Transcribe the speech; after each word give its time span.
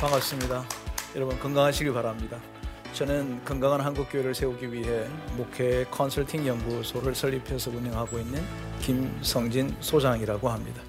반갑습니다. 0.00 0.64
여러분 1.14 1.38
건강하시길 1.38 1.92
바랍니다. 1.92 2.38
저는 2.94 3.44
건강한 3.44 3.82
한국교회를 3.82 4.34
세우기 4.34 4.72
위해 4.72 5.06
목회 5.36 5.84
컨설팅 5.90 6.46
연구소를 6.46 7.14
설립해서 7.14 7.70
운영하고 7.70 8.18
있는 8.18 8.42
김성진 8.80 9.76
소장이라고 9.80 10.48
합니다. 10.48 10.80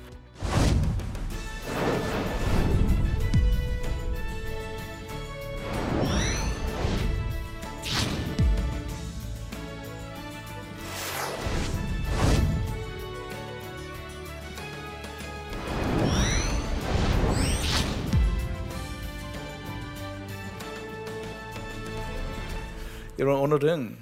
여러분 23.21 23.39
오늘은 23.39 23.97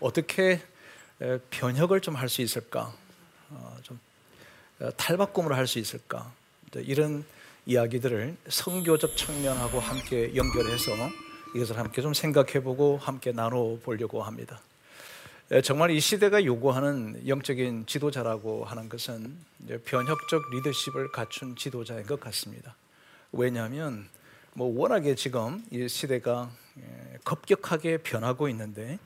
어, 0.00 0.12
떻게 0.14 0.62
변혁을 1.50 2.00
좀 2.00 2.16
할 2.16 2.26
수 2.26 2.40
있을까, 2.40 2.90
어, 3.50 3.76
좀 3.82 4.00
어, 4.80 4.88
탈바꿈을 4.96 5.54
할 5.54 5.66
수 5.66 5.78
있을까 5.78 6.32
이런 6.74 7.22
이야기들을 7.66 8.34
성교적 8.48 9.14
측면하고 9.14 9.78
함께 9.78 10.34
연결해서 10.34 10.90
이것을 11.54 11.76
함께 11.76 12.00
좀 12.00 12.14
생각해보고 12.14 12.96
함께 12.96 13.30
나눠보려고 13.30 14.22
합니다. 14.22 14.58
정말 15.62 15.90
이 15.90 16.00
시대가 16.00 16.42
요구하는 16.46 17.28
영적인 17.28 17.84
지도자라고 17.84 18.64
하는 18.64 18.88
것은 18.88 19.36
변혁적 19.84 20.50
리더십을 20.50 21.12
갖춘 21.12 21.56
지도자인 21.56 22.06
것 22.06 22.18
같습니다. 22.20 22.74
왜냐하면 23.32 24.08
뭐 24.54 24.70
워낙에 24.78 25.14
지금 25.14 25.64
이 25.70 25.88
시대가 25.88 26.50
예, 26.78 27.18
급격하게 27.24 27.98
변하고 27.98 28.50
있는데 28.50 28.98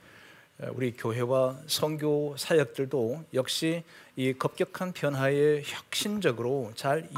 예, 0.60 0.66
우리 0.74 0.92
교회와 0.92 1.60
선교 1.68 2.36
사역들도 2.36 3.26
역시 3.34 3.84
이 4.16 4.32
급격한 4.32 4.92
변화에 4.92 5.62
혁신적으로 5.64 6.72
잘 6.74 7.08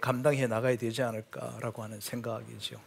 감당해 0.00 0.46
나가야 0.46 0.76
되지 0.76 1.02
않을까라고 1.02 1.82
하는 1.82 1.98
생각이죠. 1.98 2.80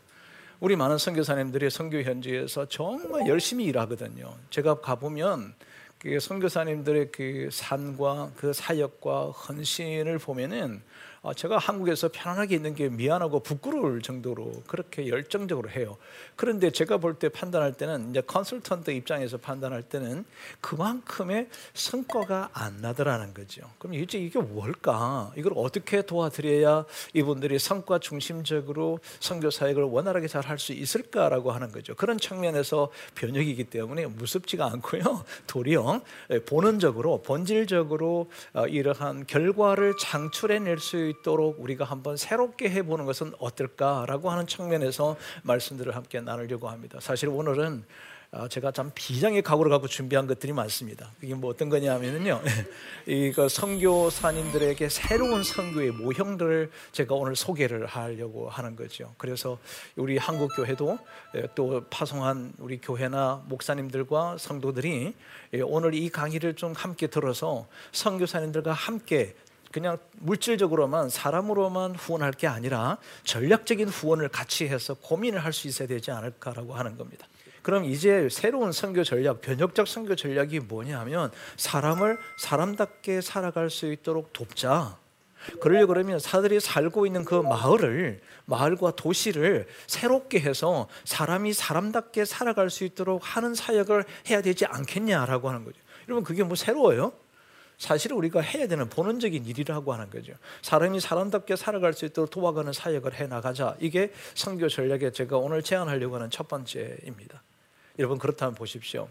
우리 0.62 0.78
많은 0.78 0.98
선교사님들이 0.98 1.70
선교 1.70 2.02
현지에서 2.02 2.66
정말 2.68 3.28
열심히 3.28 3.66
일하거든요. 3.66 4.34
제가 4.50 4.80
가보면 4.80 5.56
그 5.98 6.18
선교사님들의 6.22 7.12
그 7.12 7.50
산과 7.52 8.32
그 8.38 8.54
사역과 8.54 9.32
헌신을 9.32 10.20
보면은 10.20 10.82
아, 10.82 11.09
제가 11.36 11.58
한국에서 11.58 12.10
편안하게 12.12 12.56
있는 12.56 12.76
게 12.76 12.90
미안하고 12.90 13.42
부끄러울 13.42 14.02
정도로 14.02 14.64
그렇게 14.68 15.08
열정적으로 15.08 15.70
해요. 15.70 15.98
그런데 16.36 16.72
제가 16.72 16.98
볼 16.98 17.20
때 17.20 17.28
판단할 17.28 17.74
때는 17.74 18.12
이제 18.12 18.22
컨설턴트 18.22 18.92
입장에서 18.92 19.38
판단할 19.38 19.84
때는 19.84 20.24
그만큼의 20.62 21.50
성과가 21.74 22.50
안 22.54 22.78
나더라는 22.82 23.34
거죠. 23.34 23.70
그럼 23.78 23.96
이제 23.96 24.18
이게 24.18 24.40
뭘까? 24.40 25.32
이걸 25.36 25.54
어떻게 25.56 26.02
도와드려야 26.02 26.86
이분들이 27.14 27.60
성과 27.60 28.00
중심적으로 28.00 29.00
선교 29.20 29.50
사역을 29.52 29.84
원활하게 29.84 30.28
잘 30.28 30.44
할 30.50 30.58
수 30.60 30.74
있을까라고 30.74 31.52
하는 31.52 31.72
거죠. 31.72 31.96
그런 31.96 32.18
측면에서 32.18 32.90
변혁이기 33.16 33.66
때문에 33.66 34.08
무섭지가 34.08 34.66
않고요. 34.72 35.24
도리어 35.48 36.02
본원적으로 36.46 37.22
본질적으로 37.22 38.30
어, 38.54 38.68
이러한 38.68 39.26
결과를 39.28 39.96
창출해낼 40.00 40.80
수 40.80 41.09
있도록 41.10 41.60
우리가 41.60 41.86
한번 41.86 42.18
새롭게 42.18 42.70
해보는 42.70 43.06
것은 43.06 43.34
어떨까라고 43.40 44.30
하는 44.30 44.48
측면에서 44.48 45.18
말씀들을 45.44 45.96
함께 45.96 46.22
나누려고 46.22 46.70
합니다. 46.70 47.00
사실 47.02 47.30
오늘은 47.30 47.84
아, 48.32 48.48
제가 48.48 48.72
참 48.72 48.92
비장의 48.94 49.42
각오를 49.42 49.72
갖고 49.72 49.88
준비한 49.88 50.28
것들이 50.28 50.54
많습니다. 50.54 51.12
이게 51.20 51.34
뭐 51.34 51.50
어떤 51.50 51.68
거냐면요, 51.68 52.40
이거 53.08 53.50
선교사님들에게 53.50 54.88
새로운 54.88 55.42
선교의 55.42 55.90
모형들을 55.92 56.70
제가 56.92 57.16
오늘 57.16 57.36
소개를 57.36 57.88
하려고 57.88 58.48
하는 58.48 58.76
거죠. 58.76 59.16
그래서 59.18 59.58
우리 59.96 60.20
한국 60.20 60.56
교회도 60.56 61.00
예, 61.38 61.48
또 61.56 61.84
파송한 61.90 62.54
우리 62.60 62.80
교회나 62.80 63.42
목사님들과 63.48 64.38
성도들이 64.38 65.16
예, 65.56 65.62
오늘 65.62 65.96
이 65.96 66.10
강의를 66.10 66.54
좀 66.54 66.74
함께 66.74 67.08
들어서 67.08 67.68
선교사님들과 67.94 68.74
함께 68.74 69.34
그냥 69.72 69.98
물질적으로만 70.14 71.10
사람으로만 71.10 71.96
후원할 71.96 72.32
게 72.32 72.48
아니라 72.48 72.98
전략적인 73.24 73.88
후원을 73.88 74.30
같이 74.30 74.68
해서 74.68 74.96
고민을 74.96 75.44
할 75.46 75.54
수 75.54 75.68
있어야 75.68 75.88
되지 75.88 76.12
않을까라고 76.12 76.74
하는 76.74 76.98
겁니다. 76.98 77.28
그럼 77.62 77.84
이제 77.84 78.30
새로운 78.32 78.72
선교 78.72 79.04
전략, 79.04 79.42
변혁적 79.42 79.88
선교 79.88 80.16
전략이 80.16 80.62
뭐냐면 80.62 81.32
사람을 81.58 82.18
사람답게 82.38 83.22
살아갈 83.22 83.70
수 83.70 83.92
있도록 83.92 84.32
돕자. 84.32 84.98
그러려 85.60 85.86
그러면 85.86 86.20
사들이 86.20 86.60
살고 86.60 87.06
있는 87.06 87.26
그 87.26 87.36
마을을 87.36 88.22
마을과 88.46 88.92
도시를 88.92 89.68
새롭게 89.88 90.40
해서 90.40 90.88
사람이 91.06 91.54
사람답게 91.54 92.26
살아갈 92.26 92.70
수 92.70 92.84
있도록 92.84 93.22
하는 93.24 93.56
사역을 93.56 94.06
해야 94.30 94.42
되지 94.42 94.66
않겠냐라고 94.66 95.50
하는 95.50 95.64
거죠. 95.64 95.78
여러분 96.08 96.24
그게 96.24 96.44
뭐 96.44 96.56
새로워요? 96.56 97.12
사실은 97.80 98.18
우리가 98.18 98.42
해야 98.42 98.68
되는 98.68 98.90
본원적인 98.90 99.46
일이라고 99.46 99.94
하는 99.94 100.10
거죠. 100.10 100.34
사람이 100.62 101.00
사람답게 101.00 101.56
살아갈 101.56 101.94
수 101.94 102.06
있도록 102.06 102.30
도와가는 102.30 102.74
사역을 102.74 103.16
해 103.16 103.26
나가자. 103.26 103.78
이게 103.80 104.12
선교 104.36 104.68
전략에 104.68 105.12
제가 105.12 105.38
오늘 105.38 105.64
제안하려고 105.64 106.16
하는 106.16 106.30
첫 106.30 106.50
번째입니다. 106.50 107.42
여러분 107.98 108.20
그렇다면 108.20 108.54
보십시오. 108.54 109.08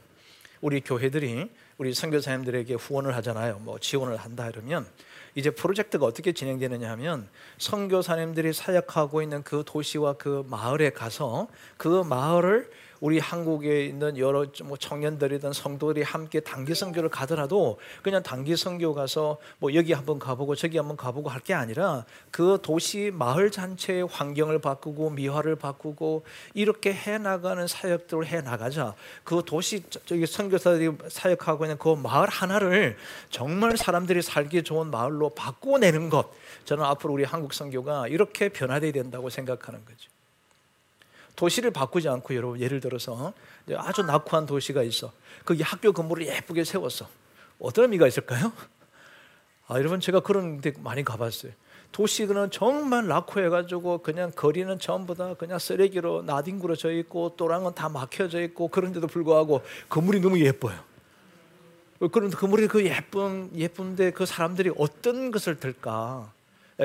우리 0.61 0.83
교회들이 0.83 1.51
우리 1.79 1.95
선교사님들에게 1.95 2.75
후원을 2.75 3.17
하잖아요. 3.17 3.59
뭐 3.61 3.79
지원을 3.79 4.17
한다 4.17 4.49
이러면 4.49 4.87
이제 5.35 5.51
프로젝트가 5.51 6.05
어떻게 6.05 6.33
진행되느냐 6.33 6.91
하면 6.91 7.29
선교사님들이 7.57 8.53
사역하고 8.53 9.23
있는 9.23 9.43
그 9.45 9.63
도시와 9.65 10.15
그 10.15 10.45
마을에 10.47 10.91
가서 10.91 11.49
그 11.79 12.03
마을을 12.03 12.71
우리 13.01 13.19
한국에 13.19 13.85
있는 13.87 14.19
여러 14.19 14.47
뭐 14.65 14.77
청년들이든 14.77 15.53
성도들이 15.53 16.03
함께 16.03 16.41
단기 16.41 16.75
선교를 16.75 17.09
가더라도 17.09 17.79
그냥 18.03 18.23
단기 18.23 18.57
선교 18.57 18.95
가서 18.95 19.39
뭐 19.59 19.75
여기 19.75 19.93
한번 19.93 20.19
가보고 20.19 20.55
저기 20.55 20.79
한번 20.79 20.97
가보고 20.97 21.29
할 21.31 21.39
게 21.49 21.55
아니라 21.55 22.05
그 22.31 22.59
도시 22.63 23.11
마을 23.15 23.51
전체의 23.51 24.07
환경을 24.09 24.59
바꾸고 24.59 25.11
미화를 25.11 25.57
바꾸고 25.57 26.25
이렇게 26.53 26.93
해 26.93 27.17
나가는 27.17 27.67
사역들을 27.67 28.27
해 28.27 28.41
나가자. 28.43 28.95
그 29.25 29.43
도시 29.47 29.83
저기 30.05 30.27
선교사들이 30.27 30.91
사역하고 31.09 31.65
있는 31.65 31.79
그 31.79 31.95
마을 31.95 32.29
하나를 32.29 32.97
정말 33.31 33.77
사람들이 33.77 34.21
살기 34.21 34.63
좋은 34.65 34.91
마을로 34.91 35.31
바꾸내는 35.31 36.11
것. 36.11 36.31
저는 36.65 36.85
앞으로 36.85 37.15
우리 37.15 37.25
한국 37.25 37.55
선교가 37.55 38.09
이렇게 38.09 38.49
변화돼야 38.49 38.93
된다고 38.93 39.31
생각하는 39.31 39.85
거죠. 39.85 40.11
도시를 41.39 41.71
바꾸지 41.71 42.09
않고 42.09 42.35
여러분 42.35 42.61
예를 42.61 42.81
들어서 42.81 43.33
아주 43.77 44.03
낙후한 44.03 44.47
도시가 44.47 44.83
있어. 44.83 45.13
거기 45.45 45.63
학교 45.63 45.93
건물을 45.93 46.27
예쁘게 46.27 46.65
세웠어. 46.65 47.09
어떤 47.61 47.85
의미가 47.85 48.09
있을까요? 48.09 48.53
아, 49.69 49.79
여러분 49.79 50.01
제가 50.01 50.19
그런 50.21 50.61
데 50.61 50.73
많이 50.81 51.05
가봤어요. 51.05 51.53
도시는 51.93 52.51
정말 52.51 53.07
낙후해가지고 53.07 53.99
그냥 53.99 54.33
거리는 54.35 54.77
전부 54.81 55.15
다 55.15 55.35
그냥 55.35 55.61
쓰레기로 55.61 56.23
나뒹굴어져 56.23 56.91
있고 56.95 57.37
또랑은 57.37 57.73
다 57.73 57.89
막혀져 57.89 58.43
있고 58.43 58.67
그런데도 58.67 59.07
불구하고 59.07 59.63
건물이 59.89 60.21
너무 60.21 60.41
예뻐요. 60.41 60.77
그런 62.11 62.31
건물이 62.31 62.67
그 62.67 62.85
예쁜 62.85 63.51
예쁜데 63.55 64.11
그 64.11 64.27
사람들이 64.27 64.73
어떤 64.77 65.31
것을 65.31 65.61
들까? 65.61 66.33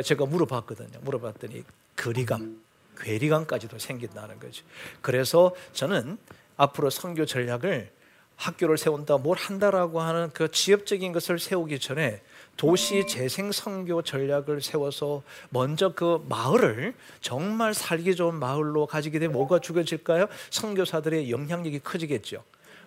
제가 0.05 0.27
물어봤거든요. 0.27 0.99
물어봤더니 1.01 1.63
거리감. 1.95 2.62
괴리감까지도 2.99 3.79
생긴다는 3.79 4.39
거죠. 4.39 4.63
그래서 5.01 5.53
저는 5.73 6.17
앞으로 6.57 6.89
선교 6.89 7.25
전략을 7.25 7.91
학교를 8.35 8.77
세운다, 8.77 9.17
뭘 9.17 9.37
한다라고 9.37 10.01
하는 10.01 10.29
그 10.33 10.51
지역적인 10.51 11.11
것을 11.13 11.39
세우기 11.39 11.79
전에 11.79 12.21
도시 12.57 13.05
재생 13.07 13.51
선교 13.51 14.01
전략을 14.01 14.61
세워서 14.61 15.23
먼저 15.49 15.93
그 15.93 16.23
마을을 16.27 16.93
정말 17.21 17.73
살기 17.73 18.15
좋은 18.15 18.35
마을로 18.35 18.85
가지게 18.85 19.19
되면 19.19 19.33
뭐가 19.33 19.59
죽여질까요? 19.59 20.27
선교사들의 20.49 21.31
영향력이 21.31 21.79
커지겠죠. 21.79 22.43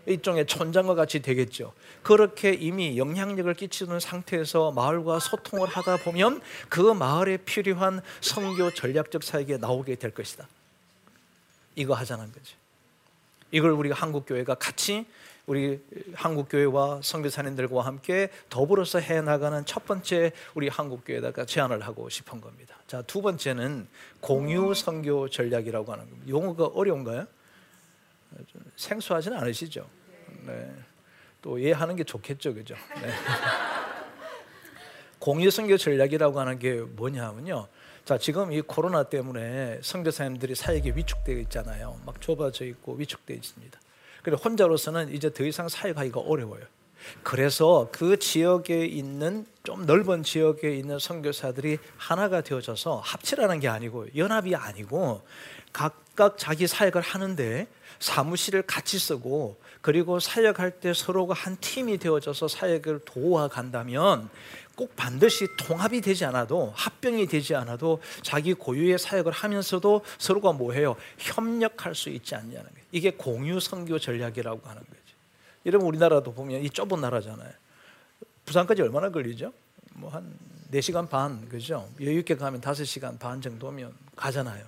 일종의 0.06 0.46
촌장과 0.46 0.94
같이 0.94 1.20
되겠죠. 1.20 1.72
그렇게 2.02 2.52
이미 2.52 2.96
영향력을 2.96 3.52
끼치는 3.54 4.00
상태에서 4.00 4.70
마을과 4.72 5.18
소통을 5.18 5.68
하다 5.68 5.98
보면 5.98 6.40
그 6.68 6.80
마을에 6.80 7.36
필요한 7.38 8.00
선교 8.20 8.72
전략적 8.72 9.22
사역에 9.22 9.58
나오게 9.58 9.96
될 9.96 10.12
것이다. 10.12 10.48
이거 11.74 11.94
하자는 11.94 12.32
거죠. 12.32 12.56
이걸 13.50 13.72
우리가 13.72 13.94
한국 13.94 14.26
교회가 14.26 14.54
같이 14.54 15.06
우리 15.46 15.80
한국 16.14 16.48
교회와 16.48 17.00
선교사님들과 17.02 17.84
함께 17.84 18.30
더불어서 18.50 18.98
해 18.98 19.20
나가는 19.20 19.64
첫 19.64 19.86
번째 19.86 20.32
우리 20.54 20.68
한국 20.68 21.04
교회다가 21.04 21.44
제안을 21.44 21.82
하고 21.82 22.08
싶은 22.08 22.40
겁니다. 22.40 22.76
자, 22.88 23.02
두 23.02 23.22
번째는 23.22 23.86
공유 24.20 24.74
선교 24.74 25.28
전략이라고 25.28 25.92
하는 25.92 26.10
겁니다. 26.10 26.28
용어가 26.28 26.66
어려운가요? 26.66 27.26
생소하지는 28.74 29.38
않으시죠? 29.38 29.88
네. 30.42 30.72
또 31.42 31.58
이해하는 31.58 31.96
게 31.96 32.04
좋겠죠, 32.04 32.54
그죠? 32.54 32.74
네. 33.00 33.08
공유 35.18 35.50
선교 35.50 35.76
전략이라고 35.76 36.38
하는 36.38 36.58
게 36.58 36.74
뭐냐면요. 36.74 37.68
자, 38.04 38.18
지금 38.18 38.52
이 38.52 38.60
코로나 38.60 39.02
때문에 39.02 39.80
선교사님들이 39.82 40.54
사역에 40.54 40.92
위축되어 40.94 41.38
있잖아요. 41.38 42.00
막 42.06 42.20
좁아져 42.20 42.64
있고 42.66 42.94
위축되어 42.94 43.36
있습니다. 43.36 43.80
그리고 44.22 44.40
혼자로서는 44.42 45.12
이제 45.12 45.32
더 45.32 45.44
이상 45.44 45.68
사역하기가 45.68 46.20
어려워요. 46.20 46.62
그래서 47.22 47.88
그 47.92 48.18
지역에 48.18 48.86
있는 48.86 49.46
좀 49.62 49.86
넓은 49.86 50.22
지역에 50.22 50.76
있는 50.76 50.98
선교사들이 50.98 51.78
하나가 51.96 52.40
되어져서 52.40 53.00
합치라는 53.04 53.60
게 53.60 53.68
아니고 53.68 54.06
연합이 54.16 54.54
아니고 54.54 55.22
각각 55.72 56.38
자기 56.38 56.66
사역을 56.66 57.02
하는데 57.02 57.66
사무실을 57.98 58.62
같이 58.62 58.98
쓰고 58.98 59.56
그리고 59.86 60.18
사역할 60.18 60.80
때 60.80 60.92
서로가 60.92 61.32
한 61.32 61.56
팀이 61.60 61.98
되어져서 61.98 62.48
사역을 62.48 63.02
도와 63.04 63.46
간다면 63.46 64.28
꼭 64.74 64.96
반드시 64.96 65.46
통합이 65.56 66.00
되지 66.00 66.24
않아도 66.24 66.72
합병이 66.74 67.28
되지 67.28 67.54
않아도 67.54 68.00
자기 68.22 68.52
고유의 68.52 68.98
사역을 68.98 69.30
하면서도 69.30 70.02
서로가 70.18 70.54
뭐해요 70.54 70.96
협력할 71.18 71.94
수 71.94 72.08
있지 72.08 72.34
않냐는 72.34 72.64
거예요. 72.64 72.84
이게 72.90 73.12
공유 73.12 73.60
선교 73.60 73.96
전략이라고 74.00 74.68
하는 74.68 74.82
거죠. 74.82 75.02
여러분 75.64 75.86
우리나라도 75.86 76.34
보면 76.34 76.62
이 76.62 76.68
좁은 76.68 77.00
나라잖아요. 77.00 77.52
부산까지 78.44 78.82
얼마나 78.82 79.08
걸리죠? 79.10 79.52
뭐 79.94 80.10
한 80.10 80.36
4시간 80.72 81.08
반 81.08 81.48
그죠? 81.48 81.88
여유 82.00 82.18
있게 82.18 82.34
가면 82.34 82.60
5시간 82.60 83.20
반 83.20 83.40
정도면 83.40 83.94
가잖아요. 84.16 84.66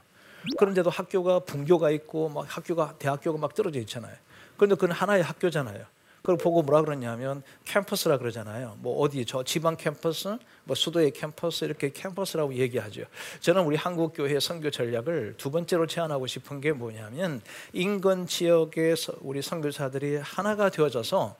그런데도 0.56 0.90
학교가 0.90 1.40
분교가 1.40 1.90
있고 1.90 2.28
막 2.28 2.46
학교가 2.48 2.94
대학교가 3.00 3.36
막 3.36 3.52
떨어져 3.56 3.80
있잖아요. 3.80 4.14
그런데 4.58 4.75
그건 4.75 4.93
하나의 4.93 5.22
학교잖아요. 5.22 5.87
그걸 6.20 6.37
보고 6.37 6.62
뭐라 6.62 6.82
그러냐면 6.82 7.43
캠퍼스라 7.64 8.19
그러잖아요. 8.19 8.76
뭐 8.81 9.00
어디 9.00 9.25
저 9.25 9.43
지방 9.44 9.76
캠퍼스, 9.76 10.37
뭐 10.64 10.75
수도의 10.75 11.12
캠퍼스 11.12 11.64
이렇게 11.64 11.90
캠퍼스라고 11.90 12.52
얘기하죠. 12.55 13.05
저는 13.40 13.62
우리 13.62 13.76
한국 13.76 14.12
교회 14.14 14.38
선교 14.38 14.70
전략을 14.70 15.37
두 15.38 15.50
번째로 15.50 15.87
제안하고 15.87 16.26
싶은 16.26 16.60
게 16.60 16.72
뭐냐면 16.72 17.40
인근 17.72 18.26
지역의 18.26 18.96
우리 19.20 19.40
선교사들이 19.40 20.16
하나가 20.16 20.69
되어져서 20.69 21.37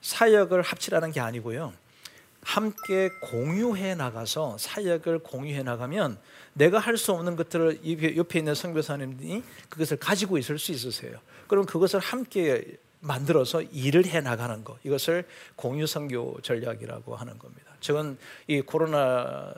사역을 0.00 0.62
합치라는 0.62 1.10
게 1.10 1.20
아니고요. 1.20 1.74
함께 2.42 3.10
공유해 3.30 3.94
나가서 3.94 4.56
사역을 4.58 5.20
공유해 5.20 5.62
나가면 5.62 6.18
내가 6.54 6.78
할 6.78 6.96
수 6.96 7.12
없는 7.12 7.36
것들을 7.36 8.16
옆에 8.16 8.38
있는 8.38 8.54
선교사님이 8.54 9.42
그것을 9.68 9.96
가지고 9.96 10.38
있을 10.38 10.58
수 10.58 10.72
있으세요. 10.72 11.18
그럼 11.46 11.64
그것을 11.64 12.00
함께 12.00 12.76
만들어서 13.00 13.62
일을 13.62 14.06
해 14.06 14.20
나가는 14.20 14.62
것 14.62 14.78
이것을 14.84 15.24
공유 15.56 15.86
선교 15.86 16.38
전략이라고 16.42 17.16
하는 17.16 17.38
겁니다. 17.38 17.72
저는 17.80 18.16
이 18.46 18.60
코로나 18.60 19.52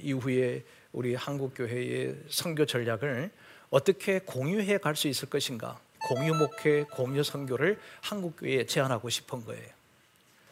이후에 0.00 0.64
우리 0.92 1.14
한국 1.14 1.54
교회의 1.54 2.16
선교 2.28 2.66
전략을 2.66 3.30
어떻게 3.70 4.18
공유해 4.18 4.78
갈 4.78 4.96
수 4.96 5.08
있을 5.08 5.30
것인가? 5.30 5.78
공유 6.08 6.34
목회, 6.34 6.82
공유 6.82 7.22
선교를 7.22 7.78
한국 8.00 8.36
교회에 8.36 8.66
제안하고 8.66 9.08
싶은 9.08 9.44
거예요. 9.44 9.68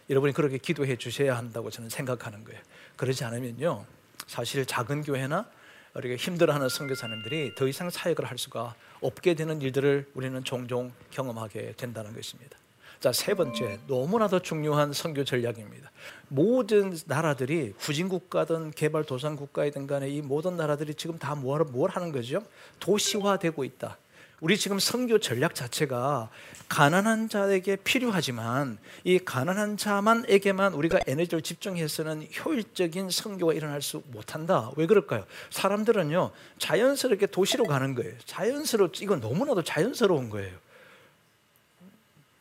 여러분이 0.09 0.33
그렇게 0.33 0.59
기도해 0.59 0.97
주셔야 0.97 1.37
한다고 1.37 1.71
저는 1.71 1.91
생각하는 1.91 2.45
거예요. 2.45 2.61
그러지 2.97 3.25
않으면요, 3.25 3.85
사실 4.27 4.65
작은 4.65 5.03
교회나 5.03 5.51
우리가 5.95 6.17
힘들어하는 6.17 6.69
선교사님들이 6.69 7.55
더 7.55 7.67
이상 7.67 7.91
사역을 7.91 8.25
할 8.25 8.39
수가 8.39 8.75
없게 9.01 9.35
되는 9.35 9.61
일들을 9.61 10.11
우리는 10.15 10.45
종종 10.45 10.93
경험하게 11.11 11.75
된다는 11.77 12.15
것입니다. 12.15 12.57
자, 13.01 13.13
세 13.13 13.33
번째, 13.33 13.81
너무나도 13.87 14.41
중요한 14.41 14.93
선교 14.93 15.25
전략입니다. 15.25 15.91
모든 16.29 16.97
나라들이 17.07 17.73
후진 17.79 18.09
국가든 18.09 18.73
개발 18.73 19.05
도상 19.05 19.37
국가이든 19.37 19.87
간에 19.87 20.09
이 20.11 20.21
모든 20.21 20.57
나라들이 20.57 20.95
지금 20.95 21.19
다 21.19 21.35
뭘, 21.35 21.65
뭘 21.65 21.91
하는 21.91 22.13
거죠? 22.13 22.45
도시화되고 22.79 23.65
있다. 23.65 23.97
우리 24.41 24.57
지금 24.57 24.79
선교 24.79 25.19
전략 25.19 25.55
자체가 25.55 26.31
가난한 26.69 27.29
자에게 27.29 27.77
필요하지만 27.77 28.79
이 29.05 29.19
가난한 29.19 29.77
자만에게만 29.77 30.73
우리가 30.73 31.01
에너지를 31.07 31.43
집중해서는 31.43 32.27
효율적인 32.45 33.11
선교가 33.11 33.53
일어날 33.53 33.83
수 33.83 34.03
못한다. 34.07 34.71
왜 34.77 34.87
그럴까요? 34.87 35.27
사람들은요 35.51 36.31
자연스럽게 36.59 37.27
도시로 37.27 37.65
가는 37.65 37.95
거예요. 37.95 38.15
자연스럽 38.25 39.03
이건 39.03 39.21
너무나도 39.21 39.63
자연스러운 39.63 40.31
거예요. 40.31 40.57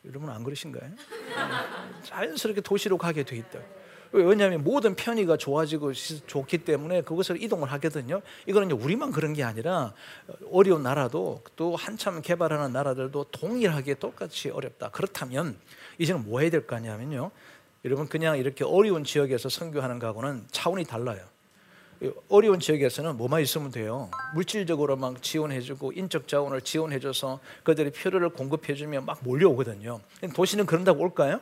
여러분 0.06 0.30
안 0.30 0.42
그러신가요? 0.42 0.90
자연스럽게 2.04 2.62
도시로 2.62 2.96
가게 2.96 3.22
돼 3.24 3.36
있다. 3.36 3.58
왜냐하면 4.12 4.64
모든 4.64 4.94
편의가 4.94 5.36
좋아지고 5.36 5.92
좋기 5.92 6.58
때문에 6.58 7.02
그것을 7.02 7.42
이동을 7.42 7.70
하거든요. 7.72 8.22
이거는 8.46 8.72
우리만 8.72 9.12
그런 9.12 9.32
게 9.32 9.44
아니라 9.44 9.94
어려운 10.50 10.82
나라도 10.82 11.42
또 11.56 11.76
한참 11.76 12.20
개발하는 12.20 12.72
나라들도 12.72 13.24
동일하게 13.30 13.94
똑같이 13.94 14.50
어렵다. 14.50 14.90
그렇다면 14.90 15.56
이제는 15.98 16.24
뭐 16.24 16.40
해야 16.40 16.50
될 16.50 16.66
거냐면요. 16.66 17.30
여러분 17.84 18.08
그냥 18.08 18.36
이렇게 18.36 18.64
어려운 18.64 19.04
지역에서 19.04 19.48
선교하는 19.48 19.98
거하고는 19.98 20.46
차원이 20.50 20.84
달라요. 20.84 21.20
어려운 22.28 22.60
지역에서는 22.60 23.16
뭐만 23.16 23.42
있으면 23.42 23.70
돼요. 23.70 24.10
물질적으로 24.34 24.96
막 24.96 25.22
지원해주고 25.22 25.92
인적 25.92 26.26
자원을 26.28 26.62
지원해줘서 26.62 27.40
그들이 27.62 27.90
필요를 27.90 28.30
공급해주면 28.30 29.04
막 29.04 29.20
몰려오거든요. 29.22 30.00
도시는 30.34 30.66
그런다고 30.66 31.00
올까요? 31.02 31.40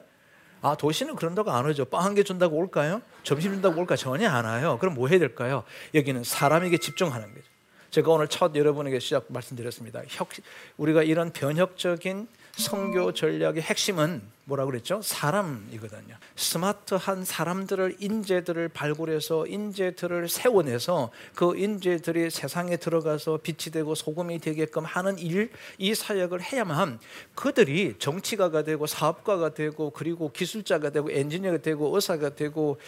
아 0.63 0.75
도시는 0.77 1.15
그런다고 1.17 1.51
안 1.51 1.65
오죠. 1.67 1.85
빵 1.85 2.03
한 2.05 2.15
개 2.15 2.23
준다고 2.23 2.57
올까요? 2.57 3.01
점심 3.23 3.53
준다고 3.53 3.81
올까? 3.81 3.97
전혀 3.97 4.29
안 4.29 4.45
와요. 4.45 4.79
그럼 4.81 4.95
뭐 4.95 5.09
해야 5.09 5.19
될까요? 5.19 5.63
여기는 5.95 6.25
사람에게 6.25 6.79
집중하는 6.79 7.29
거죠. 7.35 7.45
제가 7.91 8.11
오늘 8.11 8.29
첫 8.29 8.55
여러분에게 8.55 8.99
시작 8.99 9.27
말씀드렸습니다. 9.29 10.03
혁, 10.09 10.29
우리가 10.77 11.03
이런 11.03 11.31
변혁적인 11.33 12.29
성교 12.59 13.13
전략의 13.13 13.63
핵심은 13.63 14.21
뭐라 14.45 14.65
그랬죠? 14.65 15.01
사람이거든요. 15.01 16.17
스마트한 16.35 17.25
사람들을 17.25 17.99
인재들을 18.01 18.69
발굴해서 18.71 19.47
인재들을 19.47 20.29
세워내서 20.29 21.11
그 21.37 21.57
인재들이 21.57 22.31
세상에 22.31 22.77
들어가서 22.77 23.39
빛이 23.43 23.73
되고 23.73 23.95
소금이 23.95 24.41
되게끔 24.41 24.85
하는 24.85 25.19
일, 25.19 25.53
이 25.77 25.95
사역을 25.95 26.43
해야만 26.43 26.99
그들이 27.37 27.97
정치가가 28.01 28.65
되고 28.65 28.87
사업가가 28.87 29.55
되고 29.55 29.91
그리고 29.91 30.33
기술자가 30.33 30.91
되고 30.91 31.11
엔지니어가 31.13 31.59
되고 31.59 31.95
의사가 31.95 32.35
되고 32.35 32.81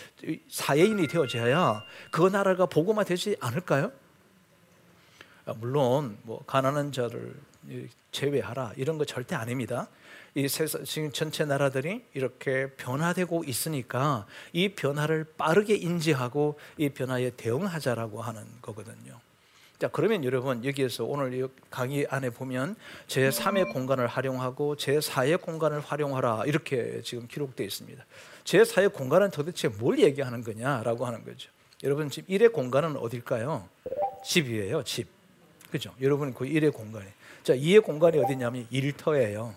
사회인이 0.49 1.07
되어져야 1.07 1.85
그 2.11 2.23
나라가 2.23 2.67
복음화 2.67 3.05
되지 3.05 3.37
않을까요? 3.39 3.93
아, 5.47 5.55
물론 5.61 6.19
뭐 6.23 6.43
가난한 6.45 6.91
자를 6.91 7.35
제외하라 8.13 8.73
이런 8.77 8.99
거 8.99 9.05
절대 9.05 9.35
아닙니다. 9.35 9.89
이 10.35 10.47
세상 10.49 10.85
지금 10.85 11.11
전체 11.11 11.45
나라들이 11.45 12.05
이렇게 12.15 12.71
변화되고 12.77 13.45
있으니까 13.47 14.27
이 14.53 14.69
변화를 14.71 15.25
빠르게 15.37 15.75
인지하고 15.75 16.59
이 16.77 16.89
변화에 16.89 17.31
대응하자라고 17.31 18.23
하는 18.23 18.45
거거든요. 18.63 19.19
자, 19.81 19.89
그러면 19.89 20.25
여러분 20.25 20.63
여기에서 20.63 21.05
오늘 21.05 21.49
강의 21.71 22.07
안에 22.11 22.29
보면 22.29 22.77
제 23.07 23.31
3의 23.31 23.73
공간을 23.73 24.07
활용하고 24.07 24.77
제 24.77 24.99
4의 24.99 25.41
공간을 25.41 25.81
활용하라 25.81 26.45
이렇게 26.45 27.01
지금 27.03 27.27
기록되어 27.27 27.67
있습니다. 27.67 28.05
제 28.45 28.61
4의 28.61 28.93
공간은 28.93 29.31
도대체 29.31 29.69
뭘 29.69 29.99
얘기하는 29.99 30.45
거냐라고 30.45 31.07
하는 31.07 31.25
거죠. 31.25 31.51
여러분 31.83 32.11
집 32.11 32.29
1의 32.29 32.53
공간은 32.53 32.99
어딜까요? 32.99 33.67
집이에요, 34.23 34.85
집. 34.85 35.09
그죠? 35.71 35.95
여러분 36.03 36.35
그 36.35 36.45
1의 36.45 36.75
공간이. 36.75 37.07
자, 37.43 37.55
2의 37.55 37.83
공간이 37.83 38.19
어디냐면 38.19 38.67
일터예요. 38.71 39.55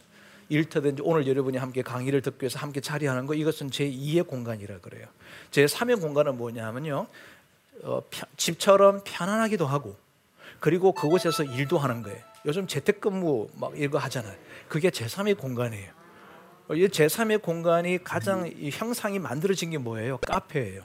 일터든지 0.49 1.01
오늘 1.05 1.27
여러분이 1.27 1.57
함께 1.57 1.81
강의를 1.81 2.21
듣기 2.21 2.43
위해서 2.43 2.59
함께 2.59 2.79
자리하는 2.81 3.25
거 3.25 3.33
이것은 3.33 3.71
제 3.71 3.89
2의 3.89 4.27
공간이라 4.27 4.79
그래요. 4.79 5.07
제 5.51 5.65
3의 5.65 5.99
공간은 5.99 6.37
뭐냐면요. 6.37 7.07
어, 7.83 8.01
집처럼 8.37 9.01
편안하기도 9.03 9.65
하고 9.65 9.95
그리고 10.59 10.91
그곳에서 10.93 11.43
일도 11.43 11.77
하는 11.77 12.03
거예요. 12.03 12.19
요즘 12.45 12.67
재택근무 12.67 13.49
막 13.55 13.73
이거 13.75 13.97
하잖아요. 13.97 14.35
그게 14.67 14.91
제 14.91 15.05
3의 15.05 15.37
공간이에요. 15.37 16.03
이 16.71 16.87
제3의 16.87 17.41
공간이 17.41 18.03
가장 18.03 18.49
형상이 18.71 19.19
만들어진 19.19 19.71
게 19.71 19.77
뭐예요? 19.77 20.17
카페예요. 20.19 20.83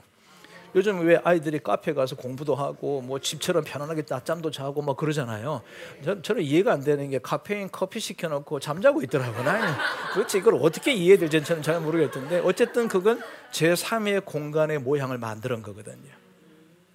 요즘 0.75 1.05
왜 1.05 1.19
아이들이 1.23 1.59
카페 1.59 1.93
가서 1.93 2.15
공부도 2.15 2.55
하고 2.55 3.01
뭐 3.01 3.19
집처럼 3.19 3.63
편안하게 3.63 4.03
낮잠도 4.07 4.51
자고 4.51 4.81
막 4.81 4.97
그러잖아요. 4.97 5.61
저, 6.03 6.21
저는 6.21 6.43
이해가 6.43 6.73
안 6.73 6.83
되는 6.83 7.09
게 7.09 7.19
카페인 7.19 7.69
커피 7.71 7.99
시켜놓고 7.99 8.59
잠자고 8.59 9.01
있더라고요. 9.03 9.43
나는 9.43 9.73
도대체 10.13 10.37
이걸 10.37 10.55
어떻게 10.61 10.93
이해될지 10.93 11.43
저는 11.43 11.63
잘 11.63 11.79
모르겠던데 11.81 12.39
어쨌든 12.39 12.87
그건 12.87 13.21
제 13.51 13.73
3의 13.73 14.25
공간의 14.25 14.79
모양을 14.79 15.17
만드는 15.17 15.61
거거든요. 15.63 16.11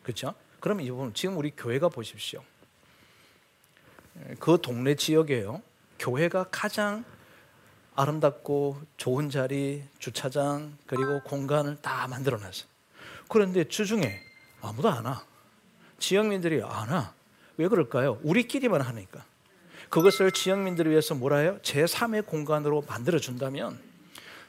그렇죠? 0.02 0.35
그러면 0.61 0.87
이분 0.87 1.12
지금 1.14 1.37
우리 1.37 1.50
교회가 1.50 1.88
보십시오. 1.88 2.43
그 4.38 4.59
동네 4.62 4.95
지역에요. 4.95 5.62
교회가 5.99 6.47
가장 6.50 7.04
아름답고 7.97 8.81
좋은 8.97 9.31
자리, 9.31 9.85
주차장 9.99 10.76
그리고 10.87 11.23
공간을 11.23 11.78
다 11.81 12.07
만들어 12.09 12.38
놨어요. 12.38 12.74
그런데 13.28 13.64
주중에 13.64 14.21
아무도 14.61 14.88
안 14.88 15.04
와. 15.04 15.25
지역민들이 15.99 16.62
안 16.62 16.88
와. 16.90 17.14
왜 17.57 17.69
그럴까요? 17.69 18.19
우리끼리만 18.23 18.81
하니까. 18.81 19.25
그것을 19.90 20.33
지역민들을 20.33 20.90
위해서 20.90 21.14
뭐라 21.14 21.38
해요? 21.38 21.59
제3의 21.62 22.26
공간으로 22.26 22.83
만들어 22.83 23.19
준다면 23.19 23.78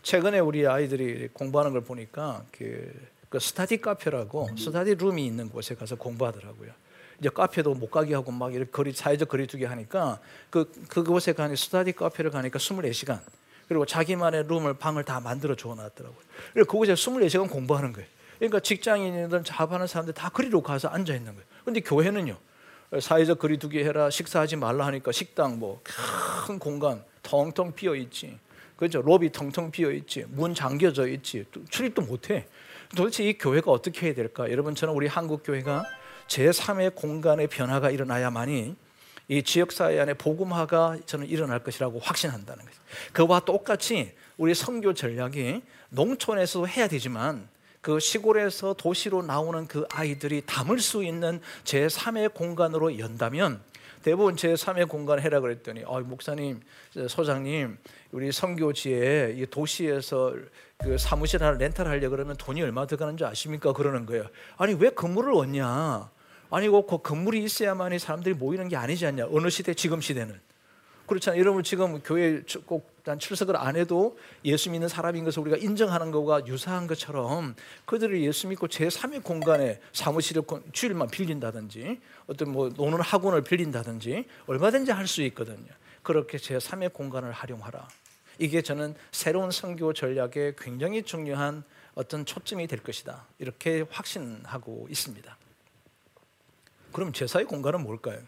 최근에 0.01 0.39
우리 0.39 0.67
아이들이 0.67 1.29
공부하는 1.33 1.71
걸 1.71 1.81
보니까 1.81 2.43
그, 2.51 2.91
그 3.29 3.39
스타디 3.39 3.77
카페라고 3.77 4.49
스타디 4.57 4.95
룸이 4.95 5.25
있는 5.25 5.49
곳에 5.49 5.75
가서 5.75 5.95
공부하더라고요. 5.95 6.71
이제 7.19 7.29
카페도 7.29 7.73
못 7.75 7.89
가게 7.89 8.13
하고 8.13 8.31
막 8.31 8.53
이렇게 8.53 8.69
거리 8.71 8.91
사회적 8.91 9.29
거리두기 9.29 9.65
하니까 9.65 10.19
그 10.49 10.71
그곳에 10.89 11.33
가니 11.33 11.55
스타디 11.55 11.91
카페를 11.91 12.31
가니까 12.31 12.59
24시간 12.59 13.19
그리고 13.67 13.85
자기만의 13.85 14.43
룸을 14.47 14.75
방을 14.75 15.03
다 15.03 15.19
만들어 15.19 15.55
줘 15.55 15.69
놨더라고요. 15.69 16.21
그래서 16.53 16.69
그곳에 16.69 16.93
24시간 16.93 17.49
공부하는 17.49 17.93
거예요. 17.93 18.07
그러니까 18.37 18.59
직장인이든 18.59 19.43
작업하는 19.43 19.87
사람들 19.87 20.13
다 20.13 20.29
그리로 20.29 20.61
가서 20.61 20.87
앉아 20.89 21.13
있는 21.13 21.33
거예요. 21.33 21.45
근데 21.63 21.79
교회는요. 21.79 22.37
사회적 22.99 23.39
거리 23.39 23.57
두기 23.57 23.83
해라 23.83 24.09
식사하지 24.09 24.55
말라 24.57 24.85
하니까 24.87 25.11
식당 25.11 25.59
뭐 25.59 25.81
큰 26.45 26.59
공간 26.59 27.03
텅텅 27.23 27.73
비어 27.73 27.95
있지. 27.95 28.37
그렇죠. 28.77 29.01
로비 29.01 29.31
텅텅 29.31 29.71
비어 29.71 29.91
있지. 29.91 30.25
문 30.27 30.53
잠겨져 30.53 31.07
있지. 31.07 31.45
출입도 31.69 32.03
못 32.03 32.29
해. 32.29 32.45
도대체 32.95 33.23
이 33.23 33.35
교회가 33.37 33.71
어떻게 33.71 34.05
해야 34.07 34.13
될까? 34.13 34.51
여러분처럼 34.51 34.95
우리 34.95 35.07
한국 35.07 35.41
교회가 35.43 35.83
제3의 36.27 36.93
공간의 36.93 37.47
변화가 37.47 37.89
일어나야만이 37.89 38.75
이 39.27 39.41
지역 39.43 39.71
사회 39.71 39.99
안에 39.99 40.13
복음화가 40.13 40.99
저는 41.07 41.27
일어날 41.27 41.63
것이라고 41.63 41.97
확신한다는 41.99 42.63
거죠. 42.63 42.77
그와 43.11 43.39
똑같이 43.39 44.13
우리 44.37 44.53
선교 44.53 44.93
전략이 44.93 45.63
농촌에서도 45.89 46.67
해야 46.67 46.87
되지만 46.87 47.47
그 47.85 47.99
시골에서 47.99 48.73
도시로 48.73 49.21
나오는 49.21 49.67
그 49.67 49.85
아이들이 49.91 50.41
담을 50.43 50.79
수 50.79 51.03
있는 51.03 51.39
제3의 51.65 52.33
공간으로 52.33 52.97
연다면 52.97 53.61
대부분 54.01 54.35
제3의 54.35 54.89
공간 54.89 55.19
해라 55.19 55.39
그랬더니 55.39 55.83
아, 55.85 55.99
목사님, 55.99 56.61
소장님, 57.07 57.77
우리 58.11 58.31
선교지에 58.31 59.35
이 59.37 59.45
도시에서 59.45 60.33
그 60.79 60.97
사무실 60.97 61.43
하나 61.43 61.55
렌탈 61.59 61.87
하려 61.87 62.09
그러면 62.09 62.35
돈이 62.37 62.59
얼마 62.63 62.87
들어가는 62.87 63.17
줄 63.17 63.27
아십니까? 63.27 63.71
그러는 63.71 64.07
거예요. 64.07 64.25
아니 64.57 64.73
왜 64.73 64.89
건물을 64.89 65.35
얻냐? 65.35 66.09
아니 66.49 66.67
그 66.67 66.97
건물이 67.03 67.43
있어야만이 67.43 67.99
사람들이 67.99 68.33
모이는 68.33 68.67
게 68.67 68.77
아니지 68.77 69.05
않냐? 69.05 69.27
어느 69.29 69.51
시대 69.51 69.75
지금 69.75 70.01
시대는 70.01 70.41
그렇잖아요. 71.05 71.39
여러분 71.39 71.61
지금 71.61 72.01
교회 72.01 72.41
꼭 72.65 72.94
난 73.05 73.19
출석을 73.19 73.55
안 73.55 73.75
해도 73.75 74.17
예수 74.43 74.69
믿는 74.71 74.87
사람인 74.87 75.23
것을 75.23 75.41
우리가 75.41 75.57
인정하는 75.57 76.11
것과 76.11 76.45
유사한 76.47 76.87
것처럼 76.87 77.55
그들이 77.85 78.25
예수 78.25 78.47
믿고 78.47 78.67
제 78.67 78.87
3의 78.87 79.23
공간에 79.23 79.79
사무실을 79.93 80.43
주일만 80.73 81.09
빌린다든지 81.09 82.01
어떤 82.27 82.51
뭐 82.51 82.69
노는 82.69 82.99
학원을 83.01 83.43
빌린다든지 83.43 84.25
얼마든지 84.47 84.91
할 84.91 85.05
수 85.05 85.21
있거든요. 85.21 85.71
그렇게 86.01 86.39
제 86.39 86.57
3의 86.57 86.91
공간을 86.91 87.31
활용하라. 87.31 87.87
이게 88.39 88.63
저는 88.63 88.95
새로운 89.11 89.51
선교 89.51 89.93
전략에 89.93 90.55
굉장히 90.57 91.03
중요한 91.03 91.63
어떤 91.93 92.25
초점이 92.25 92.67
될 92.67 92.81
것이다. 92.81 93.25
이렇게 93.37 93.85
확신하고 93.89 94.87
있습니다. 94.89 95.37
그럼 96.91 97.11
제4의 97.11 97.47
공간은 97.47 97.83
뭘까요? 97.83 98.19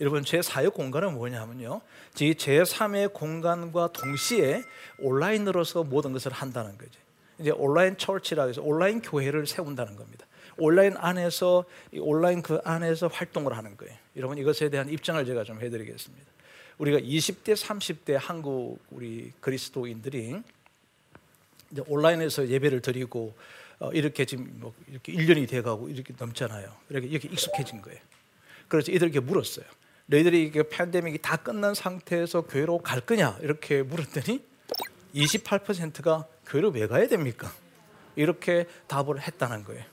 여러분 0.00 0.24
제 0.24 0.38
4의 0.40 0.72
공간은 0.72 1.14
뭐냐면요. 1.14 1.80
제 2.14 2.32
3의 2.32 3.12
공간과 3.12 3.88
동시에 3.92 4.62
온라인으로서 4.98 5.84
모든 5.84 6.12
것을 6.12 6.32
한다는 6.32 6.78
거죠. 6.78 7.00
이제 7.38 7.50
온라인 7.50 7.96
처치라 7.96 8.46
해서 8.46 8.62
온라인 8.62 9.00
교회를 9.00 9.46
세운다는 9.46 9.96
겁니다. 9.96 10.26
온라인 10.56 10.94
안에서 10.96 11.64
온라인 11.96 12.42
그 12.42 12.60
안에서 12.64 13.08
활동을 13.08 13.56
하는 13.56 13.76
거예요. 13.76 13.94
여러분 14.16 14.38
이것에 14.38 14.68
대한 14.70 14.88
입장을 14.88 15.24
제가 15.24 15.44
좀 15.44 15.60
해드리겠습니다. 15.60 16.26
우리가 16.78 16.98
20대, 16.98 17.56
30대 17.56 18.16
한국 18.18 18.78
우리 18.90 19.32
그리스도인들이 19.40 20.40
이제 21.70 21.82
온라인에서 21.86 22.48
예배를 22.48 22.80
드리고 22.82 23.34
어, 23.80 23.90
이렇게 23.92 24.24
지금 24.24 24.48
뭐 24.54 24.74
이렇게 24.88 25.12
1년이 25.12 25.48
돼가고 25.48 25.88
이렇게 25.88 26.12
넘잖아요. 26.16 26.72
이렇게 26.88 27.06
이렇게 27.06 27.28
익숙해진 27.28 27.82
거예요. 27.82 28.00
그래서 28.66 28.92
이들에게 28.92 29.20
물었어요. 29.20 29.64
너희들이 30.10 30.42
이게 30.42 30.62
팬데믹이 30.62 31.18
다 31.18 31.36
끝난 31.36 31.74
상태에서 31.74 32.42
교회로 32.42 32.78
갈 32.78 33.00
거냐 33.00 33.38
이렇게 33.42 33.82
물었더니 33.82 34.42
28%가 35.14 36.26
교회로 36.46 36.70
왜 36.70 36.86
가야 36.86 37.06
됩니까? 37.06 37.52
이렇게 38.16 38.66
답을 38.86 39.20
했다는 39.20 39.64
거예요. 39.64 39.84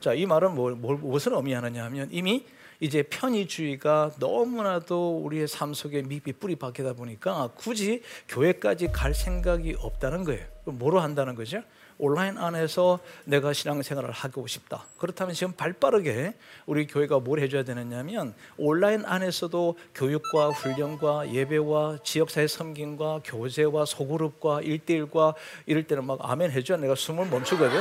자, 0.00 0.12
이 0.12 0.26
말은 0.26 0.54
뭘, 0.54 0.74
뭘 0.74 0.96
무엇을 0.96 1.34
의미하느냐 1.34 1.84
하면 1.84 2.08
이미 2.10 2.44
이제 2.80 3.02
편의주의가 3.02 4.12
너무나도 4.18 5.18
우리의 5.18 5.46
삶 5.46 5.72
속에 5.72 6.02
밑이 6.02 6.32
뿌리 6.40 6.56
박히다 6.56 6.94
보니까 6.94 7.50
굳이 7.54 8.02
교회까지 8.28 8.88
갈 8.88 9.14
생각이 9.14 9.76
없다는 9.78 10.24
거예요. 10.24 10.46
뭐로 10.64 10.98
한다는 10.98 11.34
거죠? 11.36 11.62
온라인 12.00 12.38
안에서 12.38 12.98
내가 13.24 13.52
신앙생활을 13.52 14.10
하고 14.10 14.46
싶다. 14.46 14.86
그렇다면 14.96 15.34
지금 15.34 15.52
발빠르게 15.52 16.34
우리 16.64 16.86
교회가 16.86 17.20
뭘 17.20 17.40
해줘야 17.40 17.62
되느냐면 17.62 18.34
온라인 18.56 19.04
안에서도 19.04 19.76
교육과 19.94 20.48
훈련과 20.48 21.32
예배와 21.32 21.98
지역사회 22.02 22.46
섬김과 22.46 23.20
교제와 23.24 23.84
소그룹과 23.84 24.62
일대일과 24.62 25.34
이럴 25.66 25.82
때는 25.86 26.06
막 26.06 26.18
아멘 26.22 26.50
해줘야 26.50 26.78
내가 26.78 26.94
숨을 26.94 27.26
멈추거든. 27.26 27.80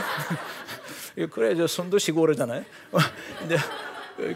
그래야 1.32 1.66
숨도 1.66 1.98
쉬고 1.98 2.22
그러잖아요. 2.22 2.64
근데 3.40 3.58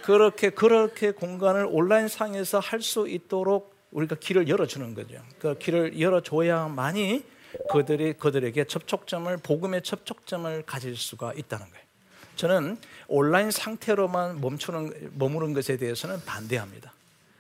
그렇게 0.02 0.50
그렇게 0.50 1.12
공간을 1.12 1.68
온라인 1.70 2.08
상에서 2.08 2.60
할 2.60 2.82
수 2.82 3.08
있도록 3.08 3.74
우리가 3.92 4.16
길을 4.16 4.48
열어주는 4.48 4.94
거죠. 4.94 5.16
그 5.40 5.58
길을 5.58 6.00
열어줘야만이 6.00 7.24
그들이 7.72 8.14
그들에게 8.14 8.64
접촉점을 8.66 9.36
복음의 9.38 9.84
접촉점을 9.84 10.64
가질 10.66 10.96
수가 10.98 11.34
있다는 11.34 11.66
거예요. 11.70 11.84
저는 12.36 12.78
온라인 13.08 13.52
상태로만 13.52 14.42
멈추는 14.42 15.12
머무는 15.16 15.54
것에 15.54 15.78
대해서는 15.78 16.24
반대합니다. 16.26 16.94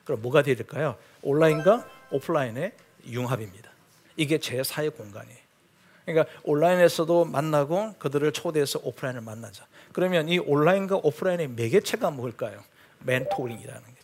그럼 0.05 0.22
뭐가 0.22 0.43
될까요? 0.43 0.98
온라인과 1.22 1.88
오프라인의 2.12 2.74
융합입니다. 3.08 3.72
이게 4.15 4.38
제 4.39 4.62
사회 4.63 4.89
공간이에요. 4.89 5.38
그러니까 6.05 6.32
온라인에서도 6.43 7.25
만나고 7.25 7.96
그들을 7.98 8.32
초대해서 8.34 8.79
오프라인을 8.84 9.22
만나자. 9.22 9.65
그러면 9.93 10.27
이 10.29 10.38
온라인과 10.38 10.98
오프라인의 10.98 11.50
매개체가 11.50 12.12
뭘까요? 12.12 12.63
멘토링이라는 13.00 13.82
거죠. 13.82 13.96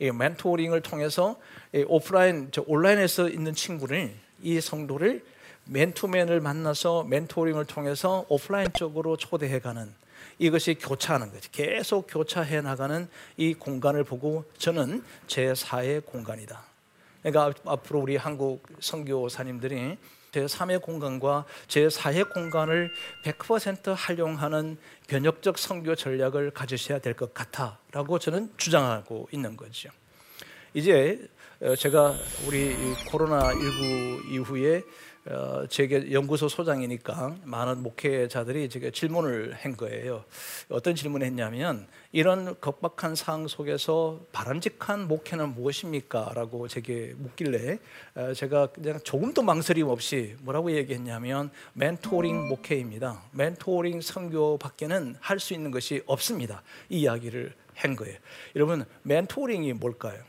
이 0.00 0.10
멘토링을 0.10 0.80
통해서 0.80 1.38
오프라인, 1.86 2.50
온라인에서 2.66 3.28
있는 3.28 3.54
친구를 3.54 4.14
이 4.42 4.60
성도를 4.60 5.24
맨투맨을 5.66 6.40
만나서 6.40 7.04
멘토링을 7.04 7.64
통해서 7.66 8.24
오프라인 8.28 8.68
쪽으로 8.76 9.16
초대해가는 9.16 9.92
이것이 10.38 10.74
교차하는 10.74 11.30
거지. 11.32 11.50
계속 11.50 12.06
교차해 12.08 12.60
나가는 12.62 13.08
이 13.36 13.54
공간을 13.54 14.04
보고 14.04 14.44
저는 14.58 15.04
제 15.26 15.52
4의 15.52 16.04
공간이다. 16.04 16.64
그러니까 17.22 17.52
앞으로 17.64 18.00
우리 18.00 18.16
한국 18.16 18.66
선교사님들이 18.80 19.98
제 20.32 20.46
3의 20.46 20.80
공간과 20.80 21.44
제 21.68 21.86
4의 21.86 22.32
공간을 22.32 22.90
100% 23.24 23.94
활용하는 23.94 24.78
변혁적 25.06 25.58
선교 25.58 25.94
전략을 25.94 26.50
가지셔야 26.52 26.98
될 26.98 27.14
것 27.14 27.34
같아라고 27.34 28.18
저는 28.18 28.50
주장하고 28.56 29.28
있는 29.30 29.56
거죠. 29.56 29.90
이제 30.74 31.28
어, 31.60 31.76
제가 31.76 32.16
우리 32.46 32.74
코로나 33.08 33.52
19 33.52 34.22
이후에 34.30 34.82
어, 35.24 35.64
제게 35.68 36.10
연구소 36.10 36.48
소장이니까 36.48 37.36
많은 37.44 37.82
목회자들이 37.84 38.68
제게 38.68 38.90
질문을 38.90 39.54
한 39.54 39.76
거예요. 39.76 40.24
어떤 40.68 40.96
질문을 40.96 41.24
했냐면 41.28 41.86
이런 42.10 42.58
겁박한 42.60 43.14
상황 43.14 43.46
속에서 43.46 44.20
바람직한 44.32 45.06
목회는 45.06 45.54
무엇입니까? 45.54 46.32
라고 46.34 46.66
제게 46.66 47.14
묻길래 47.16 47.78
어, 48.16 48.32
제가 48.34 48.66
그냥 48.68 48.98
조금도 49.04 49.42
망설임 49.42 49.86
없이 49.86 50.34
뭐라고 50.40 50.72
얘기했냐면 50.72 51.50
멘토링 51.74 52.48
목회입니다. 52.48 53.22
멘토링 53.30 54.00
선교밖에는 54.00 55.16
할 55.20 55.38
수 55.38 55.54
있는 55.54 55.70
것이 55.70 56.02
없습니다. 56.06 56.62
이 56.88 57.00
이야기를 57.00 57.52
한 57.74 57.96
거예요. 57.96 58.16
여러분 58.56 58.84
멘토링이 59.02 59.72
뭘까요? 59.74 60.20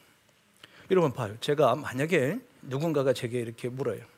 여러분 0.92 1.12
봐요. 1.14 1.36
제가 1.40 1.76
만약에 1.76 2.40
누군가가 2.62 3.14
제게 3.14 3.40
이렇게 3.40 3.70
물어요. 3.70 4.13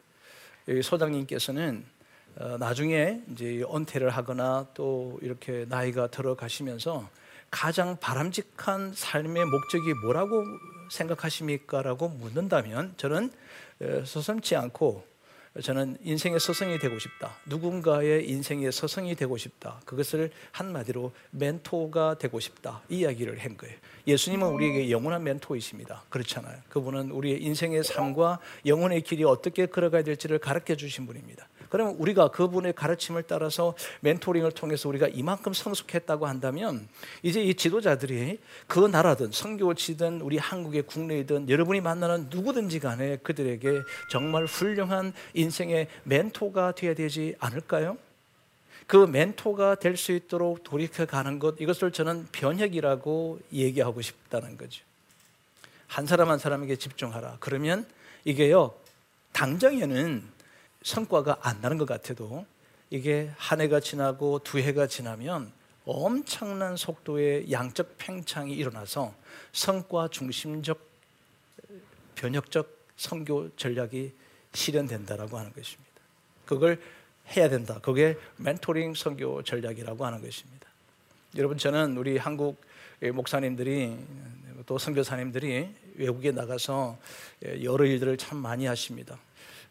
소장님께서는 0.81 1.85
어, 2.37 2.57
나중에 2.57 3.21
이제 3.31 3.63
은퇴를 3.63 4.09
하거나 4.09 4.67
또 4.73 5.17
이렇게 5.21 5.65
나이가 5.69 6.07
들어가시면서 6.07 7.09
가장 7.49 7.97
바람직한 7.97 8.93
삶의 8.93 9.45
목적이 9.45 9.93
뭐라고 10.03 10.43
생각하십니까라고 10.91 12.09
묻는다면 12.09 12.93
저는 12.97 13.31
어, 13.81 14.03
서슴지 14.05 14.55
않고 14.55 15.05
저는 15.61 15.97
인생의 16.03 16.39
서성이 16.41 16.79
되고 16.79 16.99
싶다. 16.99 17.37
누군가의 17.45 18.27
인생의 18.29 18.73
서성이 18.73 19.15
되고 19.15 19.37
싶다. 19.37 19.79
그것을 19.85 20.31
한마디로 20.51 21.13
멘토가 21.31 22.17
되고 22.17 22.41
싶다. 22.41 22.81
이 22.89 22.99
이야기를 22.99 23.39
한 23.39 23.55
거예요. 23.55 23.75
예수님은 24.05 24.47
우리에게 24.49 24.91
영원한 24.91 25.23
멘토이십니다. 25.23 26.03
그렇잖아요. 26.09 26.59
그분은 26.67 27.11
우리의 27.11 27.41
인생의 27.41 27.85
삶과 27.85 28.39
영혼의 28.65 29.01
길이 29.01 29.23
어떻게 29.23 29.65
걸어가야 29.65 30.03
될지를 30.03 30.39
가르쳐 30.39 30.75
주신 30.75 31.05
분입니다. 31.07 31.47
그러면 31.69 31.95
우리가 31.95 32.29
그분의 32.29 32.73
가르침을 32.73 33.23
따라서 33.23 33.75
멘토링을 34.01 34.51
통해서 34.51 34.89
우리가 34.89 35.07
이만큼 35.07 35.53
성숙했다고 35.53 36.25
한다면 36.27 36.87
이제 37.23 37.41
이 37.41 37.55
지도자들이 37.55 38.39
그 38.67 38.79
나라든 38.79 39.31
선교지든 39.31 40.21
우리 40.21 40.37
한국의 40.37 40.83
국내이든 40.83 41.49
여러분이 41.49 41.81
만나는 41.81 42.27
누구든지 42.29 42.79
간에 42.79 43.17
그들에게 43.17 43.81
정말 44.11 44.45
훌륭한 44.45 45.13
인생의 45.33 45.87
멘토가 46.03 46.73
되어야 46.73 46.93
되지 46.95 47.35
않을까요? 47.39 47.97
그 48.87 48.97
멘토가 48.97 49.75
될 49.75 49.95
수 49.97 50.11
있도록 50.11 50.63
돌이켜 50.63 51.05
가는 51.05 51.39
것 51.39 51.55
이것을 51.59 51.91
저는 51.91 52.27
변혁이라고 52.31 53.39
얘기하고 53.53 54.01
싶다는 54.01 54.57
거죠. 54.57 54.83
한 55.87 56.05
사람 56.05 56.29
한 56.29 56.37
사람에게 56.37 56.75
집중하라. 56.75 57.37
그러면 57.39 57.85
이게요 58.25 58.73
당장에는 59.31 60.34
성과가 60.85 61.39
안 61.41 61.61
나는 61.61 61.79
것 61.79 61.87
같아도 61.87 62.45
이게 62.91 63.31
한 63.37 63.59
해가 63.59 63.79
지나고 63.79 64.37
두 64.43 64.59
해가 64.59 64.85
지나면 64.85 65.51
엄청난 65.83 66.77
속도의 66.77 67.51
양적 67.51 67.95
팽창이 67.97 68.53
일어나서 68.53 69.11
성과 69.51 70.07
중심적 70.07 70.79
변혁적 72.13 72.85
선교 72.97 73.49
전략이 73.55 74.13
실현된다라고 74.53 75.39
하는 75.39 75.51
것입니다. 75.53 75.91
그걸 76.45 76.79
해야 77.35 77.49
된다. 77.49 77.79
그게 77.81 78.15
멘토링 78.37 78.93
선교 78.93 79.41
전략이라고 79.41 80.05
하는 80.05 80.21
것입니다. 80.21 80.67
여러분 81.35 81.57
저는 81.57 81.97
우리 81.97 82.17
한국 82.17 82.61
목사님들이 83.01 83.97
또 84.67 84.77
선교사님들이 84.77 85.67
외국에 85.95 86.31
나가서 86.31 86.99
여러 87.63 87.85
일들을 87.85 88.17
참 88.17 88.37
많이 88.37 88.67
하십니다. 88.67 89.17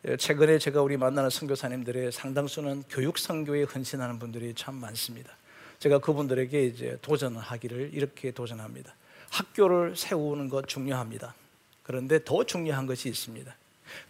예, 0.06 0.18
최근에 0.18 0.58
제가 0.58 0.82
우리 0.82 0.98
만나는 0.98 1.30
선교사님들의 1.30 2.12
상당수는 2.12 2.84
교육 2.90 3.16
선교에 3.16 3.62
헌신하는 3.62 4.18
분들이 4.18 4.52
참 4.54 4.74
많습니다. 4.74 5.34
제가 5.78 5.98
그분들에게 5.98 6.62
이제 6.62 6.98
도전하기를 7.00 7.90
이렇게 7.94 8.30
도전합니다. 8.30 8.94
학교를 9.30 9.96
세우는 9.96 10.50
것 10.50 10.68
중요합니다. 10.68 11.34
그런데 11.82 12.22
더 12.22 12.44
중요한 12.44 12.86
것이 12.86 13.08
있습니다. 13.08 13.56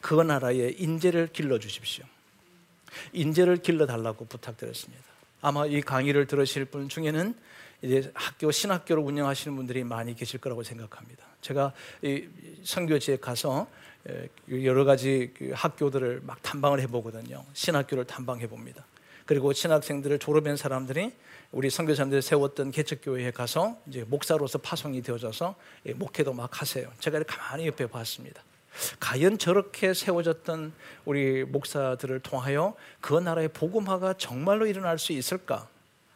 그 0.00 0.14
나라에 0.20 0.74
인재를 0.76 1.28
길러 1.32 1.60
주십시오. 1.60 2.04
인재를 3.12 3.58
길러 3.58 3.86
달라고 3.86 4.24
부탁드렸습니다. 4.24 5.04
아마 5.42 5.64
이 5.64 5.80
강의를 5.80 6.26
들으실 6.26 6.64
분 6.64 6.88
중에는 6.88 7.34
이제 7.82 8.10
학교 8.14 8.50
신학교를 8.50 9.02
운영하시는 9.02 9.56
분들이 9.56 9.84
많이 9.84 10.14
계실 10.14 10.40
거라고 10.40 10.62
생각합니다. 10.62 11.24
제가 11.40 11.72
이 12.02 12.26
선교지에 12.62 13.18
가서 13.18 13.66
여러 14.50 14.84
가지 14.84 15.32
그 15.36 15.52
학교들을 15.54 16.22
막 16.24 16.42
탐방을 16.42 16.80
해보거든요. 16.80 17.44
신학교를 17.52 18.04
탐방해 18.04 18.46
봅니다. 18.46 18.84
그리고 19.26 19.52
신학생들을 19.52 20.18
졸업한 20.18 20.56
사람들이 20.56 21.12
우리 21.52 21.70
선교사님들이 21.70 22.20
세웠던 22.20 22.72
개척교회에 22.72 23.30
가서 23.30 23.78
이제 23.86 24.04
목사로서 24.08 24.58
파송이 24.58 25.02
되어져서 25.02 25.54
목회도 25.94 26.32
막 26.32 26.60
하세요. 26.60 26.90
제가 26.98 27.22
가만히 27.22 27.66
옆에 27.66 27.86
봤습니다. 27.86 28.42
과연 28.98 29.38
저렇게 29.38 29.94
세워졌던 29.94 30.72
우리 31.04 31.44
목사들을 31.44 32.20
통하여 32.20 32.74
그 33.00 33.14
나라의 33.14 33.48
복음화가 33.48 34.14
정말로 34.14 34.66
일어날 34.66 34.98
수 34.98 35.12
있을까 35.12 35.68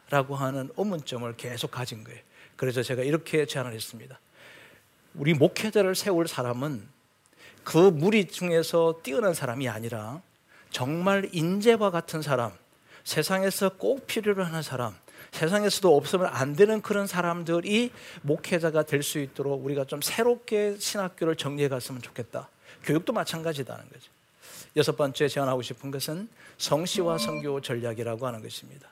라고 0.09 0.35
하는 0.35 0.69
의문점을 0.77 1.35
계속 1.37 1.71
가진 1.71 2.03
거예요. 2.03 2.19
그래서 2.55 2.83
제가 2.83 3.03
이렇게 3.03 3.45
제안을 3.45 3.73
했습니다. 3.73 4.19
우리 5.13 5.33
목회자를 5.33 5.95
세울 5.95 6.27
사람은 6.27 6.87
그 7.63 7.77
무리 7.77 8.25
중에서 8.27 8.99
뛰어난 9.03 9.33
사람이 9.33 9.69
아니라 9.69 10.21
정말 10.71 11.29
인재와 11.31 11.91
같은 11.91 12.21
사람, 12.21 12.51
세상에서 13.03 13.69
꼭 13.77 14.07
필요로 14.07 14.43
하는 14.43 14.61
사람, 14.61 14.95
세상에서도 15.31 15.95
없으면 15.95 16.27
안 16.27 16.55
되는 16.55 16.81
그런 16.81 17.05
사람들이 17.07 17.91
목회자가 18.21 18.83
될 18.83 19.03
수 19.03 19.19
있도록 19.19 19.63
우리가 19.63 19.85
좀 19.85 20.01
새롭게 20.01 20.77
신학교를 20.79 21.35
정리해 21.35 21.69
갔으면 21.69 22.01
좋겠다. 22.01 22.49
교육도 22.83 23.13
마찬가지다는 23.13 23.83
거죠. 23.89 24.11
여섯 24.75 24.95
번째 24.95 25.27
제안하고 25.27 25.61
싶은 25.61 25.91
것은 25.91 26.29
성시와 26.57 27.17
성교 27.17 27.61
전략이라고 27.61 28.25
하는 28.27 28.41
것입니다. 28.41 28.89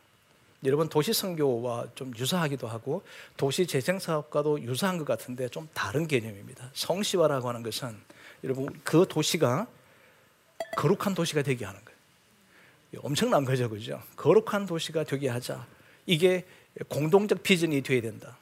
여러분 0.64 0.90
도시 0.90 1.14
선교와 1.14 1.88
좀 1.96 2.14
유사하기도 2.18 2.68
하고 2.68 3.04
도시 3.38 3.68
재생 3.68 4.00
사업과도 4.00 4.62
유사한 4.64 4.98
것 4.98 5.06
같은데 5.06 5.48
좀 5.50 5.70
다른 5.74 6.08
개념입니다. 6.08 6.72
성시화라고 6.74 7.48
하는 7.48 7.64
것은 7.64 7.96
여러분 8.44 8.68
그 8.84 9.06
도시가 9.08 9.68
거룩한 10.78 11.14
도시가 11.14 11.44
되게 11.44 11.66
하는 11.66 11.80
거예요. 11.86 11.98
엄청난 13.04 13.46
거죠, 13.46 13.70
그죠? 13.70 14.02
거룩한 14.16 14.66
도시가 14.66 15.04
되게 15.04 15.30
하자. 15.30 15.66
이게 16.06 16.46
공동적 16.88 17.44
비전이 17.44 17.82
되어야 17.82 18.02
된다. 18.02 18.38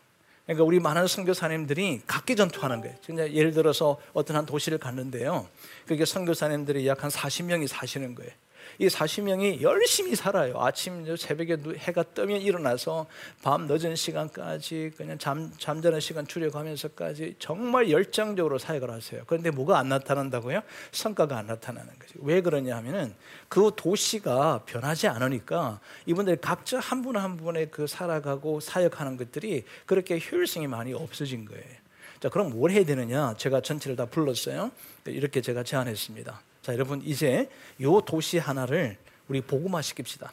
그러니까 0.46 0.64
우리 0.64 0.80
많은 0.80 1.08
선교사님들이 1.08 2.02
각기 2.06 2.36
전투하는 2.36 2.82
거예요. 2.82 3.34
예를 3.34 3.52
들어서 3.52 4.00
어떤 4.14 4.38
한 4.38 4.46
도시를 4.46 4.78
갔는데요. 4.78 5.48
그게 5.88 6.06
선교사님들이 6.06 6.88
약 6.88 7.04
한 7.04 7.10
40명이 7.10 7.68
사시는 7.68 8.16
거예요. 8.16 8.32
이 8.78 8.88
40명이 8.88 9.62
열심히 9.62 10.16
살아요. 10.16 10.60
아침 10.62 11.16
새벽에 11.16 11.58
해가 11.78 12.04
뜨면 12.04 12.42
일어나서 12.42 13.06
밤 13.42 13.68
늦은 13.68 13.96
시간까지 13.96 14.92
그냥 14.98 15.18
잠, 15.18 15.52
잠자는 15.58 16.00
시간 16.00 16.28
줄여가면서까지 16.28 17.36
정말 17.40 17.90
열정적으로 17.90 18.58
사역을 18.60 18.92
하세요. 18.92 19.24
그런데 19.28 19.52
뭐가 19.52 19.80
안 19.80 19.90
나타난다고요? 19.90 20.62
성과가 20.92 21.38
안 21.38 21.48
나타나는 21.48 21.88
거죠. 22.00 22.14
왜 22.22 22.42
그러냐 22.42 22.76
하면은 22.78 23.14
그 23.48 23.72
도시가 23.76 24.64
변하지 24.66 25.08
않으니까 25.08 25.80
이분들 26.06 26.38
각자 26.38 26.80
한 26.80 27.02
분 27.02 27.16
한 27.16 27.38
분의 27.38 27.70
그 27.72 27.88
살아가고 27.88 28.60
사역하는 28.60 29.16
것들이 29.16 29.64
그렇게 29.86 30.20
효율성이 30.20 30.68
많이 30.68 30.94
없어진 30.94 31.46
거예요. 31.46 31.85
자, 32.26 32.30
그럼 32.30 32.50
뭘 32.50 32.72
해야 32.72 32.84
되느냐? 32.84 33.36
제가 33.38 33.62
전체를 33.62 33.96
다 33.96 34.08
불렀어요. 34.08 34.72
이렇게 35.06 35.42
제가 35.42 35.62
제안했습니다. 35.62 36.42
자, 36.64 36.74
여러분 36.74 37.00
이제 37.06 37.48
요 37.82 38.02
도시 38.02 38.40
하나를 38.40 38.98
우리 39.28 39.42
복음화 39.42 39.82
시킵시다. 39.82 40.30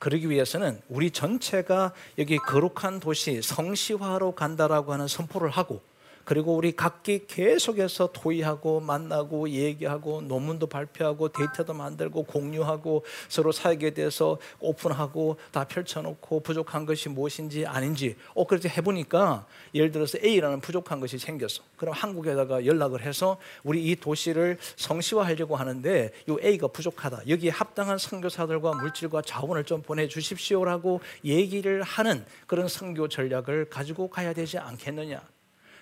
그러기 0.00 0.28
위해서는 0.28 0.80
우리 0.88 1.12
전체가 1.12 1.92
여기 2.18 2.36
거룩한 2.38 2.98
도시 2.98 3.40
성시화로 3.42 4.32
간다라고 4.32 4.92
하는 4.92 5.06
선포를 5.06 5.48
하고 5.50 5.80
그리고 6.26 6.56
우리 6.56 6.72
각기 6.72 7.24
계속해서 7.24 8.10
토의하고 8.12 8.80
만나고 8.80 9.48
얘기하고 9.48 10.22
논문도 10.22 10.66
발표하고 10.66 11.28
데이터도 11.28 11.72
만들고 11.72 12.24
공유하고 12.24 13.04
서로 13.28 13.52
사역에 13.52 13.90
대해서 13.90 14.36
오픈하고 14.58 15.36
다 15.52 15.62
펼쳐놓고 15.62 16.40
부족한 16.40 16.84
것이 16.84 17.08
무엇인지 17.08 17.64
아닌지 17.64 18.16
어 18.34 18.44
그렇게 18.44 18.68
해보니까 18.68 19.46
예를 19.72 19.92
들어서 19.92 20.18
A라는 20.18 20.60
부족한 20.60 20.98
것이 20.98 21.16
생겼어. 21.16 21.62
그럼 21.76 21.94
한국에다가 21.94 22.66
연락을 22.66 23.02
해서 23.02 23.38
우리 23.62 23.84
이 23.84 23.94
도시를 23.94 24.58
성시화하려고 24.74 25.54
하는데 25.54 26.10
이 26.28 26.36
A가 26.42 26.66
부족하다. 26.66 27.28
여기에 27.28 27.50
합당한 27.50 27.98
선교사들과 27.98 28.74
물질과 28.74 29.22
자원을 29.22 29.62
좀 29.62 29.80
보내주십시오라고 29.80 31.00
얘기를 31.24 31.84
하는 31.84 32.26
그런 32.48 32.66
선교 32.66 33.06
전략을 33.06 33.66
가지고 33.70 34.10
가야 34.10 34.32
되지 34.32 34.58
않겠느냐 34.58 35.35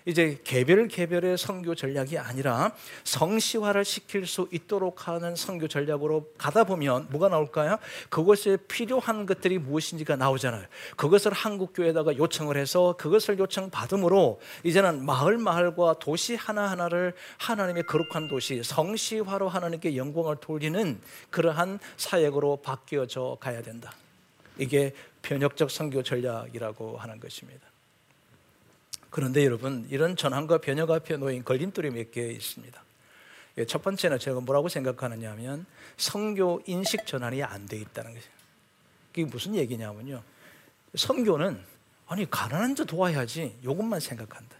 이제 0.05 0.39
개별 0.43 0.87
개별의 0.87 1.37
선교 1.37 1.73
전략이 1.73 2.19
아니라 2.19 2.71
성시화를 3.03 3.83
시킬 3.83 4.27
수 4.27 4.47
있도록 4.51 5.07
하는 5.07 5.35
선교 5.35 5.67
전략으로 5.67 6.31
가다 6.37 6.63
보면 6.63 7.07
뭐가 7.09 7.29
나올까요? 7.29 7.77
그것에 8.09 8.57
필요한 8.67 9.25
것들이 9.25 9.57
무엇인지가 9.57 10.15
나오잖아요. 10.15 10.65
그것을 10.95 11.33
한국 11.33 11.73
교회에다가 11.73 12.15
요청을 12.17 12.55
해서 12.55 12.95
그것을 12.97 13.39
요청 13.39 13.71
받음으로 13.71 14.39
이제는 14.63 15.03
마을 15.03 15.39
마을과 15.39 15.95
도시 15.99 16.35
하나 16.35 16.69
하나를 16.69 17.13
하나님의 17.37 17.83
거룩한 17.83 18.27
도시 18.27 18.61
성시화로 18.63 19.49
하나님께 19.49 19.97
영광을 19.97 20.35
돌리는 20.35 20.99
그러한 21.31 21.79
사역으로 21.97 22.57
바뀌어져 22.57 23.37
가야 23.39 23.63
된다. 23.63 23.91
이게 24.57 24.93
변혁적 25.23 25.71
선교 25.71 26.03
전략이라고 26.03 26.97
하는 26.97 27.19
것입니다. 27.19 27.74
그런데 29.15 29.45
여러분 29.45 29.87
이런 29.89 30.17
전환과 30.17 30.57
변혁 30.57 30.91
앞에 30.91 31.15
놓인 31.15 31.45
걸림돌이 31.45 31.89
몇 31.91 32.11
개 32.11 32.27
있습니다. 32.31 32.83
예, 33.57 33.65
첫 33.65 33.81
번째는 33.81 34.19
제가 34.19 34.41
뭐라고 34.41 34.67
생각하느냐 34.67 35.31
하면 35.31 35.65
성교 35.95 36.63
인식 36.65 37.05
전환이 37.05 37.41
안 37.41 37.65
돼 37.65 37.77
있다는 37.77 38.13
거죠. 38.13 38.27
그게 39.13 39.23
무슨 39.23 39.55
얘기냐면요. 39.55 40.21
성교는 40.95 41.63
아니 42.07 42.29
가난한 42.29 42.75
자 42.75 42.83
도와야지 42.83 43.59
이것만 43.63 44.01
생각한다. 44.01 44.57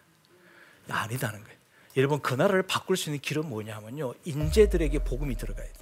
아니다는 0.88 1.44
거예요. 1.44 1.58
여러분 1.98 2.22
그 2.22 2.34
나라를 2.34 2.64
바꿀 2.64 2.96
수 2.96 3.10
있는 3.10 3.20
길은 3.20 3.50
뭐냐면요. 3.50 4.14
인재들에게 4.24 5.00
복음이 5.00 5.36
들어가야 5.36 5.68
돼. 5.68 5.80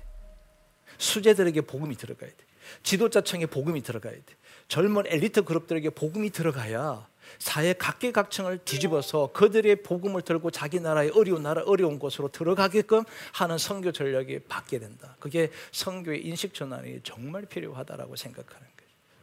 수재들에게 0.97 1.61
복음이 1.61 1.95
들어가야 1.95 2.31
돼. 2.31 2.37
지도자청에 2.81 3.45
복음이 3.45 3.83
들어가야 3.83 4.13
돼. 4.15 4.23
젊은 4.67 5.03
엘리트 5.05 5.43
그룹들에게 5.43 5.91
복음이 5.91 6.31
들어가야 6.31 7.12
사회 7.39 7.73
각계각층을 7.73 8.59
뒤집어서 8.65 9.31
그들의 9.33 9.83
복음을 9.83 10.21
들고 10.21 10.51
자기 10.51 10.79
나라의 10.79 11.11
어려운 11.11 11.43
나라 11.43 11.61
어려운 11.65 11.99
곳으로 11.99 12.29
들어가게끔 12.29 13.03
하는 13.33 13.57
선교 13.57 13.91
전략이 13.91 14.39
바뀌게 14.39 14.79
된다. 14.79 15.15
그게 15.19 15.49
선교의 15.71 16.25
인식 16.25 16.53
전환이 16.53 17.01
정말 17.03 17.45
필요하다라고 17.45 18.15
생각하는 18.15 18.59
거예요. 18.59 18.73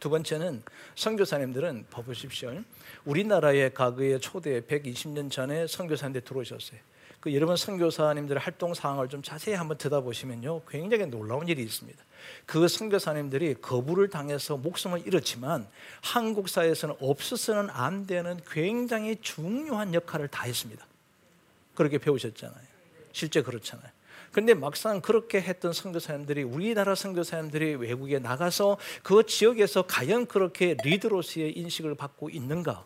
두 0.00 0.08
번째는 0.08 0.62
선교사님들은 0.94 1.86
봐 1.90 2.02
보십시오. 2.02 2.62
우리나라의 3.04 3.74
과거의 3.74 4.20
초대 4.20 4.60
120년 4.62 5.30
전에 5.30 5.66
선교사님들 5.66 6.22
들어오셨어요. 6.22 6.89
그 7.20 7.34
여러분 7.34 7.54
선교사님들의 7.54 8.40
활동 8.40 8.72
사항을 8.72 9.08
좀 9.08 9.22
자세히 9.22 9.54
한번 9.54 9.76
들여다보시면요, 9.76 10.62
굉장히 10.66 11.06
놀라운 11.06 11.48
일이 11.48 11.62
있습니다. 11.62 12.02
그 12.46 12.66
선교사님들이 12.66 13.56
거부를 13.60 14.08
당해서 14.08 14.56
목숨을 14.56 15.06
잃었지만 15.06 15.66
한국 16.02 16.48
사회에서는 16.48 16.96
없어서는 17.00 17.68
안 17.70 18.06
되는 18.06 18.40
굉장히 18.50 19.16
중요한 19.20 19.92
역할을 19.92 20.28
다 20.28 20.44
했습니다. 20.44 20.86
그렇게 21.74 21.98
배우셨잖아요. 21.98 22.70
실제 23.12 23.42
그렇잖아요. 23.42 23.90
근데 24.32 24.54
막상 24.54 25.00
그렇게 25.00 25.40
했던 25.40 25.72
선교사님들이 25.72 26.44
우리나라 26.44 26.94
선교사님들이 26.94 27.74
외국에 27.74 28.18
나가서 28.18 28.78
그 29.02 29.26
지역에서 29.26 29.82
과연 29.82 30.26
그렇게 30.26 30.76
리더로서의 30.84 31.58
인식을 31.58 31.96
받고 31.96 32.30
있는가? 32.30 32.84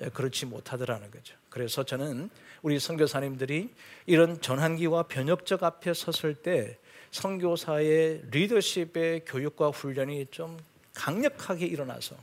예, 0.00 0.08
그렇지 0.10 0.46
못하더라는 0.46 1.10
거죠. 1.10 1.34
그래서 1.48 1.82
저는 1.82 2.30
우리 2.62 2.78
선교사님들이 2.78 3.70
이런 4.06 4.40
전환기와 4.40 5.04
변혁적 5.04 5.62
앞에 5.62 5.92
섰을 5.94 6.34
때 6.34 6.78
선교사의 7.10 8.22
리더십의 8.30 9.24
교육과 9.26 9.70
훈련이 9.70 10.26
좀 10.30 10.58
강력하게 10.94 11.66
일어나서 11.66 12.16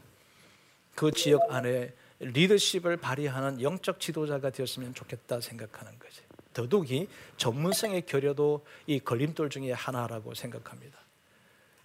그 0.96 1.12
지역 1.12 1.52
안에 1.52 1.94
리더십을 2.20 2.98
발휘하는 2.98 3.62
영적 3.62 4.00
지도자가 4.00 4.50
되었으면 4.50 4.94
좋겠다 4.94 5.42
생각하는 5.42 5.98
거지. 6.00 6.22
더욱이 6.54 7.10
전문성의 7.36 8.06
결여도 8.06 8.66
이 8.88 9.00
걸림돌 9.00 9.50
중에 9.50 9.74
하나라고 9.74 10.34
생각합니다. 10.34 10.98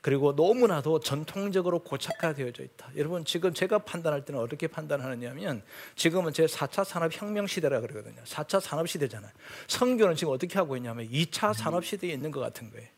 그리고 0.01 0.33
너무나도 0.33 1.01
전통적으로 1.01 1.81
고착화되어져 1.81 2.63
있다. 2.63 2.91
여러분 2.97 3.25
지금 3.25 3.53
제가 3.53 3.81
판단할 3.81 4.25
때는 4.25 4.41
어떻게 4.41 4.67
판단하느냐면 4.67 5.63
지금은 5.95 6.33
제 6.33 6.47
4차 6.47 6.85
산업 6.85 7.13
혁명 7.13 7.47
시대라 7.47 7.81
그러거든요. 7.81 8.23
4차 8.25 8.61
산업 8.61 8.89
시대잖아요. 8.89 9.31
성교는 9.69 10.17
지금 10.17 10.33
어떻게 10.33 10.59
하고 10.59 10.77
있냐면 10.77 11.09
2차 11.11 11.53
산업 11.53 11.85
시대에 11.85 12.13
있는 12.13 12.31
것 12.31 12.41
같은 12.41 12.71
거예요. 12.71 12.89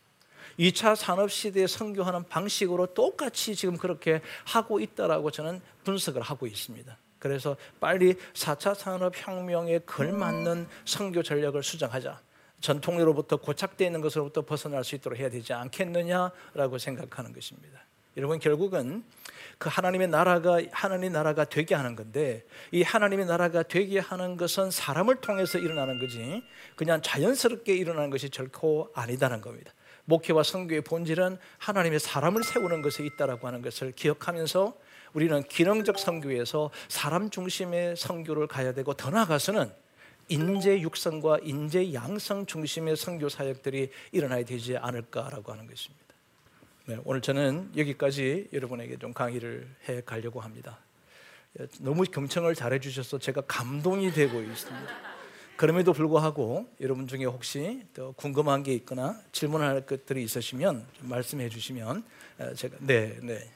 2차 0.59 0.95
산업 0.95 1.33
시대에 1.33 1.67
선교하는 1.67 2.29
방식으로 2.29 2.95
똑같이 2.95 3.57
지금 3.57 3.77
그렇게 3.77 4.21
하고 4.45 4.79
있다라고 4.79 5.31
저는 5.31 5.61
분석을 5.85 6.23
하고 6.23 6.47
있습니다. 6.47 6.97
그래서 7.19 7.57
빨리 7.81 8.15
4차 8.35 8.75
산업 8.75 9.15
혁명에 9.17 9.81
걸맞는 9.81 10.69
선교 10.85 11.23
전략을 11.23 11.63
수정하자. 11.63 12.21
전통으로부터 12.63 13.37
고착되어 13.37 13.87
있는 13.87 14.01
것으로부터 14.01 14.43
벗어날 14.43 14.85
수 14.85 14.95
있도록 14.95 15.19
해야 15.19 15.29
되지 15.29 15.53
않겠느냐라고 15.53 16.79
생각하는 16.79 17.35
것입니다. 17.35 17.85
여러분 18.17 18.39
결국은 18.39 19.05
그 19.59 19.69
하나님의 19.71 20.09
나라가 20.09 20.61
하나님의 20.71 21.11
나라가 21.11 21.45
되게 21.45 21.75
하는 21.75 21.97
건데 21.97 22.45
이 22.71 22.83
하나님의 22.83 23.27
나라가 23.27 23.63
되게 23.63 23.99
하는 23.99 24.37
것은 24.37 24.71
사람을 24.71 25.17
통해서 25.17 25.59
일어나는 25.59 25.99
거지 25.99 26.43
그냥 26.77 27.01
자연스럽게 27.01 27.75
일어나는 27.75 28.11
것이 28.11 28.29
결코 28.29 28.91
아니다는 28.95 29.41
겁니다. 29.41 29.73
목회와 30.05 30.43
선교의 30.43 30.83
본질은 30.83 31.39
하나님의 31.59 32.01
사람을 32.01 32.43
세우는 32.43 32.83
것에 32.83 33.05
있다라고 33.05 33.47
하는 33.47 33.63
것을 33.63 33.93
기억하면서 33.93 34.77
우리는 35.15 35.43
기능적 35.45 35.99
선교에서 35.99 36.71
사람 36.89 37.31
중심의 37.31 37.97
선교를 37.97 38.47
가야 38.47 38.73
되고 38.73 38.95
더 38.95 39.11
나아가서는 39.11 39.73
인재 40.29 40.81
육성과 40.81 41.39
인재 41.43 41.93
양성 41.93 42.47
중심의 42.47 42.97
선교 42.97 43.29
사역들이 43.29 43.91
일어나야 44.13 44.45
되지 44.45 44.77
않을까라고 44.77 45.53
하는 45.53 45.67
것입니다. 45.67 46.03
네, 46.87 46.99
오늘 47.05 47.21
저는 47.21 47.73
여기까지 47.77 48.49
여러분에게 48.53 48.97
좀 48.99 49.13
강의를 49.13 49.69
해 49.89 50.01
가려고 50.01 50.41
합니다. 50.41 50.79
너무 51.81 52.05
경청을 52.05 52.55
잘해 52.55 52.81
주셔서 52.81 53.19
제가 53.19 53.43
감동이 53.43 54.11
되고 54.11 54.41
있습니다. 54.41 55.13
그럼에도 55.57 55.93
불구하고 55.93 56.67
여러분 56.81 57.07
중에 57.07 57.25
혹시 57.25 57.83
더 57.95 58.13
궁금한 58.13 58.63
게 58.63 58.73
있거나 58.75 59.21
질문할 59.33 59.87
것들이 59.87 60.25
있으시면 60.25 60.87
말씀해 61.01 61.49
주시면 61.51 62.05
제가 62.57 62.77
네, 62.81 63.19
네. 63.23 63.49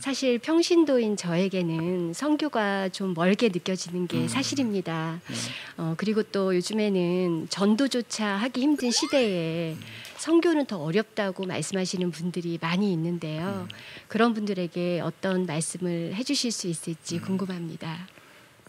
사실 0.00 0.38
평신도인 0.38 1.16
저에게는 1.16 2.14
성교가 2.14 2.88
좀 2.88 3.12
멀게 3.12 3.48
느껴지는 3.48 4.06
게 4.06 4.18
음. 4.18 4.28
사실입니다. 4.28 5.20
음. 5.28 5.34
어, 5.76 5.94
그리고 5.98 6.22
또 6.22 6.56
요즘에는 6.56 7.48
전도조차 7.50 8.26
하기 8.26 8.62
힘든 8.62 8.90
시대에 8.90 9.72
음. 9.72 9.80
성교는 10.16 10.66
더 10.66 10.78
어렵다고 10.78 11.44
말씀하시는 11.44 12.10
분들이 12.10 12.58
많이 12.60 12.92
있는데요. 12.92 13.68
음. 13.70 13.76
그런 14.08 14.32
분들에게 14.32 15.00
어떤 15.00 15.44
말씀을 15.44 16.14
해주실 16.14 16.50
수 16.50 16.66
있을지 16.66 17.16
음. 17.16 17.22
궁금합니다. 17.22 18.08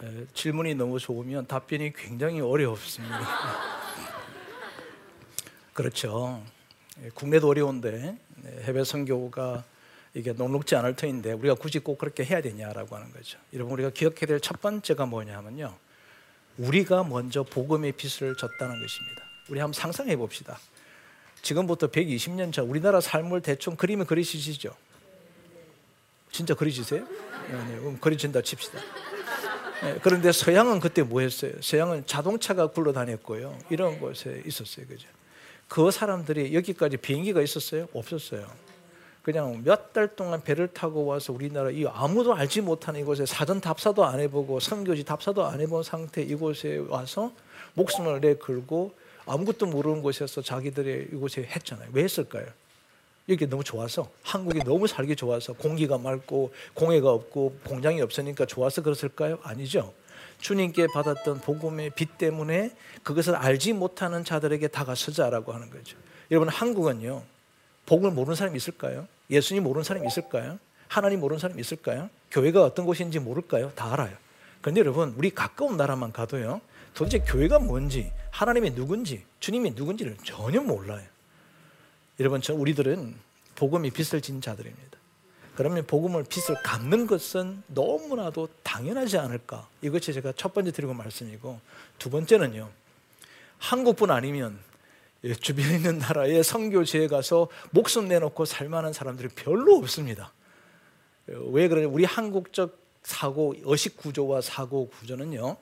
에, 0.04 0.26
질문이 0.34 0.76
너무 0.76 1.00
좋으면 1.00 1.48
답변이 1.48 1.94
굉장히 1.94 2.42
어렵습니다. 2.42 3.20
그렇죠. 5.74 6.44
예, 7.04 7.10
국내도 7.14 7.48
어려운데 7.48 8.18
네, 8.36 8.64
해외 8.64 8.84
선교가 8.84 9.64
이게 10.14 10.34
녹록지 10.34 10.76
않을 10.76 10.96
터인데 10.96 11.34
우리가 11.34 11.56
굳이 11.56 11.80
꼭 11.80 11.98
그렇게 11.98 12.26
해야 12.26 12.42
되냐라고 12.42 12.96
하는 12.96 13.12
거죠. 13.14 13.38
여러분 13.54 13.74
우리가 13.74 13.92
기억해야 13.92 14.26
될 14.28 14.40
첫 14.40 14.60
번째가 14.62 15.06
뭐냐면요. 15.06 15.74
우리가 16.58 17.04
먼저 17.04 17.44
복음의 17.44 17.94
빛을 17.94 18.36
줬다는 18.36 18.82
것입니다. 18.82 19.24
우리 19.50 19.60
한번 19.60 19.74
상상해 19.74 20.16
봅시다. 20.18 20.60
지금부터 21.42 21.88
120년 21.88 22.52
전 22.54 22.68
우리나라 22.68 23.00
삶을 23.00 23.42
대충 23.42 23.76
그림을 23.76 24.06
그리시죠? 24.06 24.76
진짜 26.32 26.54
그리시세요? 26.54 27.06
네, 27.50 27.64
네, 27.70 27.80
그럼 27.80 27.98
그리신다 28.00 28.42
칩시다. 28.42 28.80
네, 29.84 30.00
그런데 30.04 30.32
서양은 30.32 30.80
그때 30.80 31.02
뭐 31.04 31.22
했어요? 31.22 31.54
서양은 31.62 32.06
자동차가 32.06 32.68
굴러다녔고요. 32.68 33.58
이런 33.70 34.00
곳에 34.00 34.44
있었어요. 34.46 34.86
그죠? 34.88 35.08
그 35.68 35.90
사람들이 35.90 36.54
여기까지 36.54 36.98
비행기가 36.98 37.42
있었어요? 37.42 37.88
없었어요. 37.94 38.46
그냥 39.22 39.62
몇 39.64 39.94
달 39.94 40.16
동안 40.16 40.42
배를 40.42 40.70
타고 40.70 41.06
와서 41.06 41.34
우리나라 41.34 41.70
이 41.70 41.86
아무도 41.86 42.34
알지 42.34 42.62
못하는 42.62 43.02
이곳에 43.02 43.26
사전 43.26 43.60
답사도 43.62 44.06
안 44.06 44.20
해보고 44.20 44.60
선교지 44.60 45.04
답사도 45.04 45.46
안 45.46 45.60
해본 45.60 45.84
상태 45.84 46.22
이곳에 46.22 46.78
와서 46.88 47.32
목숨을 47.74 48.22
내 48.22 48.36
걸고 48.36 48.94
아무것도 49.26 49.68
모르는 49.68 50.02
곳에서 50.02 50.42
자기들의 50.42 51.10
이곳에 51.14 51.44
했잖아요. 51.44 51.90
왜 51.94 52.04
했을까요? 52.04 52.46
이게 53.28 53.46
너무 53.46 53.64
좋아서 53.64 54.10
한국이 54.24 54.60
너무 54.64 54.88
살기 54.88 55.16
좋아서 55.16 55.54
공기가 55.54 55.98
맑고 55.98 56.52
공해가 56.74 57.12
없고 57.12 57.60
공장이 57.68 58.02
없으니까 58.02 58.46
좋아서 58.46 58.82
그랬을까요? 58.82 59.38
아니죠. 59.44 59.94
주님께 60.40 60.88
받았던 60.94 61.42
복음의 61.42 61.92
빛 61.92 62.18
때문에 62.18 62.72
그것을 63.04 63.36
알지 63.36 63.74
못하는 63.74 64.24
자들에게 64.24 64.70
다가서자라고 64.70 65.54
하는 65.54 65.70
거죠. 65.70 65.98
여러분 66.32 66.50
한국은요. 66.50 67.22
복음을 67.86 68.12
모르는 68.12 68.36
사람이 68.36 68.58
있을까요? 68.58 69.08
예수님 69.30 69.64
모르는 69.64 69.84
사람이 69.84 70.08
있을까요? 70.08 70.60
하나님 70.88 71.20
모르는 71.20 71.40
사람이 71.40 71.60
있을까요? 71.62 72.10
교회가 72.32 72.64
어떤 72.64 72.86
곳인지 72.86 73.20
모를까요? 73.20 73.72
다 73.76 73.94
알아요. 73.94 74.16
그런데 74.62 74.80
여러분, 74.82 75.14
우리 75.18 75.32
가까운 75.32 75.78
나라만 75.78 76.12
가도요, 76.12 76.62
도대체 76.94 77.20
교회가 77.20 77.60
뭔지 77.60 78.12
하나님이 78.32 78.76
누군지 78.76 79.24
주님이 79.40 79.72
누군지를 79.72 80.18
전혀 80.24 80.62
몰라요. 80.62 81.06
여러분 82.20 82.42
저 82.42 82.54
우리들은 82.54 83.16
복음이 83.56 83.92
빚을 83.92 84.22
진 84.22 84.42
자들입니다. 84.42 84.98
그러면 85.56 85.86
복음을 85.86 86.24
빚을 86.24 86.62
갚는 86.64 87.08
것은 87.08 87.64
너무나도 87.68 88.48
당연하지 88.64 89.18
않을까? 89.18 89.68
이것이 89.82 90.14
제가 90.14 90.34
첫 90.36 90.54
번째 90.54 90.72
드리고 90.72 90.94
말씀이고 90.94 91.60
두 91.98 92.10
번째는요. 92.10 92.70
한국뿐 93.60 94.12
아니면 94.12 94.58
주변에 95.40 95.76
있는 95.76 96.00
나라의 96.00 96.44
선교지에 96.44 97.08
가서 97.08 97.48
목숨 97.70 98.08
내놓고 98.08 98.46
살만한 98.46 98.94
사람들이 98.94 99.30
별로 99.30 99.76
없습니다. 99.78 100.34
왜 101.28 101.68
그러냐? 101.68 101.88
우리 101.88 102.06
한국적 102.06 102.80
사고 103.04 103.54
의식 103.64 103.98
구조와 103.98 104.42
사고 104.42 104.90
구조는요. 104.90 105.58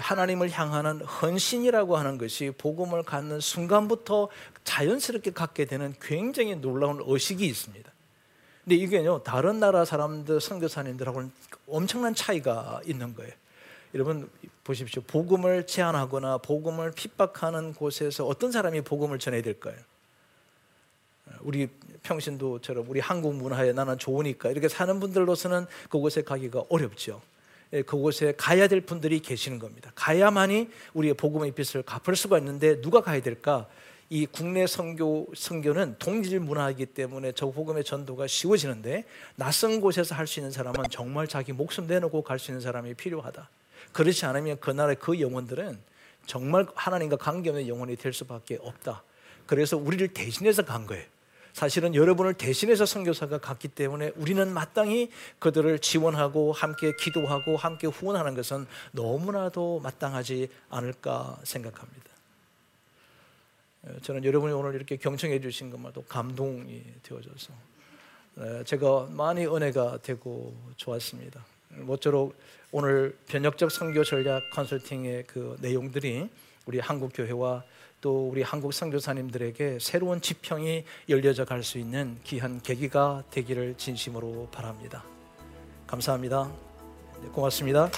하나님을 0.00 0.50
향하는 0.50 1.00
헌신이라고 1.00 1.96
하는 1.96 2.18
것이 2.18 2.52
복음을 2.56 3.02
갖는 3.02 3.40
순간부터 3.40 4.28
자연스럽게 4.64 5.32
갖게 5.32 5.64
되는 5.64 5.94
굉장히 6.00 6.56
놀라운 6.56 7.02
의식이 7.04 7.46
있습니다. 7.46 7.92
근데 8.64 8.74
이게요 8.76 9.22
다른 9.22 9.60
나라 9.60 9.84
사람들 9.84 10.40
선교사님들하고는 10.40 11.30
엄청난 11.68 12.14
차이가 12.14 12.80
있는 12.84 13.14
거예요. 13.14 13.32
여러분 13.96 14.28
보십시오. 14.62 15.02
복음을 15.06 15.66
제한하거나 15.66 16.38
복음을 16.38 16.90
핍박하는 16.90 17.72
곳에서 17.72 18.26
어떤 18.26 18.52
사람이 18.52 18.82
복음을 18.82 19.18
전해야 19.18 19.40
될까요? 19.40 19.74
우리 21.40 21.66
평신도처럼 22.02 22.84
우리 22.90 23.00
한국 23.00 23.34
문화에 23.34 23.72
나는 23.72 23.96
좋으니까 23.96 24.50
이렇게 24.50 24.68
사는 24.68 25.00
분들로서는 25.00 25.64
그곳에 25.88 26.20
가기가 26.20 26.64
어렵죠. 26.68 27.22
예, 27.72 27.80
그곳에 27.80 28.34
가야 28.36 28.68
될 28.68 28.82
분들이 28.82 29.18
계시는 29.20 29.58
겁니다. 29.58 29.90
가야만이 29.94 30.68
우리의 30.92 31.14
복음의 31.14 31.52
빚을 31.52 31.82
갚을 31.82 32.16
수가 32.16 32.36
있는데 32.38 32.82
누가 32.82 33.00
가야 33.00 33.22
될까? 33.22 33.66
이 34.10 34.26
국내 34.26 34.66
선교 34.66 35.26
선교는 35.34 35.96
동질 35.98 36.38
문화이기 36.40 36.84
때문에 36.84 37.32
저 37.32 37.50
복음의 37.50 37.82
전도가 37.82 38.26
쉬워지는데 38.26 39.04
낯선 39.36 39.80
곳에서 39.80 40.14
할 40.14 40.26
수 40.26 40.38
있는 40.38 40.52
사람은 40.52 40.84
정말 40.90 41.26
자기 41.26 41.52
목숨 41.52 41.86
내놓고 41.86 42.20
갈 42.22 42.38
수 42.38 42.50
있는 42.50 42.60
사람이 42.60 42.92
필요하다. 42.92 43.48
그렇지 43.96 44.26
않으면 44.26 44.58
그 44.60 44.70
나라의 44.70 44.96
그 44.96 45.18
영혼들은 45.18 45.78
정말 46.26 46.66
하나님과 46.74 47.16
관계없는 47.16 47.66
영혼이 47.66 47.96
될 47.96 48.12
수밖에 48.12 48.58
없다. 48.60 49.02
그래서 49.46 49.78
우리를 49.78 50.06
대신해서 50.08 50.66
간 50.66 50.86
거예요. 50.86 51.02
사실은 51.54 51.94
여러분을 51.94 52.34
대신해서 52.34 52.84
선교사가 52.84 53.38
갔기 53.38 53.68
때문에 53.68 54.12
우리는 54.16 54.52
마땅히 54.52 55.10
그들을 55.38 55.78
지원하고 55.78 56.52
함께 56.52 56.92
기도하고 56.94 57.56
함께 57.56 57.86
후원하는 57.86 58.34
것은 58.34 58.66
너무나도 58.92 59.80
마땅하지 59.80 60.50
않을까 60.68 61.38
생각합니다. 61.44 62.10
저는 64.02 64.24
여러분이 64.26 64.52
오늘 64.52 64.74
이렇게 64.74 64.96
경청해 64.96 65.40
주신 65.40 65.70
것만도 65.70 66.02
감동이 66.02 66.84
되어져서 67.02 67.54
제가 68.66 69.06
많이 69.12 69.46
은혜가 69.46 70.00
되고 70.02 70.54
좋았습니다. 70.76 71.55
모쪼록 71.80 72.34
오늘 72.72 73.16
변혁적 73.26 73.70
선교 73.70 74.04
전략 74.04 74.50
컨설팅의 74.50 75.24
그 75.26 75.56
내용들이 75.60 76.28
우리 76.66 76.78
한국 76.80 77.12
교회와 77.14 77.64
또 78.00 78.28
우리 78.28 78.42
한국 78.42 78.72
선교사님들에게 78.72 79.78
새로운 79.80 80.20
지평이 80.20 80.84
열려져 81.08 81.44
갈 81.44 81.62
수 81.62 81.78
있는 81.78 82.18
귀한 82.24 82.60
계기가 82.60 83.24
되기를 83.30 83.74
진심으로 83.76 84.48
바랍니다. 84.52 85.02
감사합니다. 85.86 86.50
네, 87.22 87.28
고맙습니다. 87.28 87.90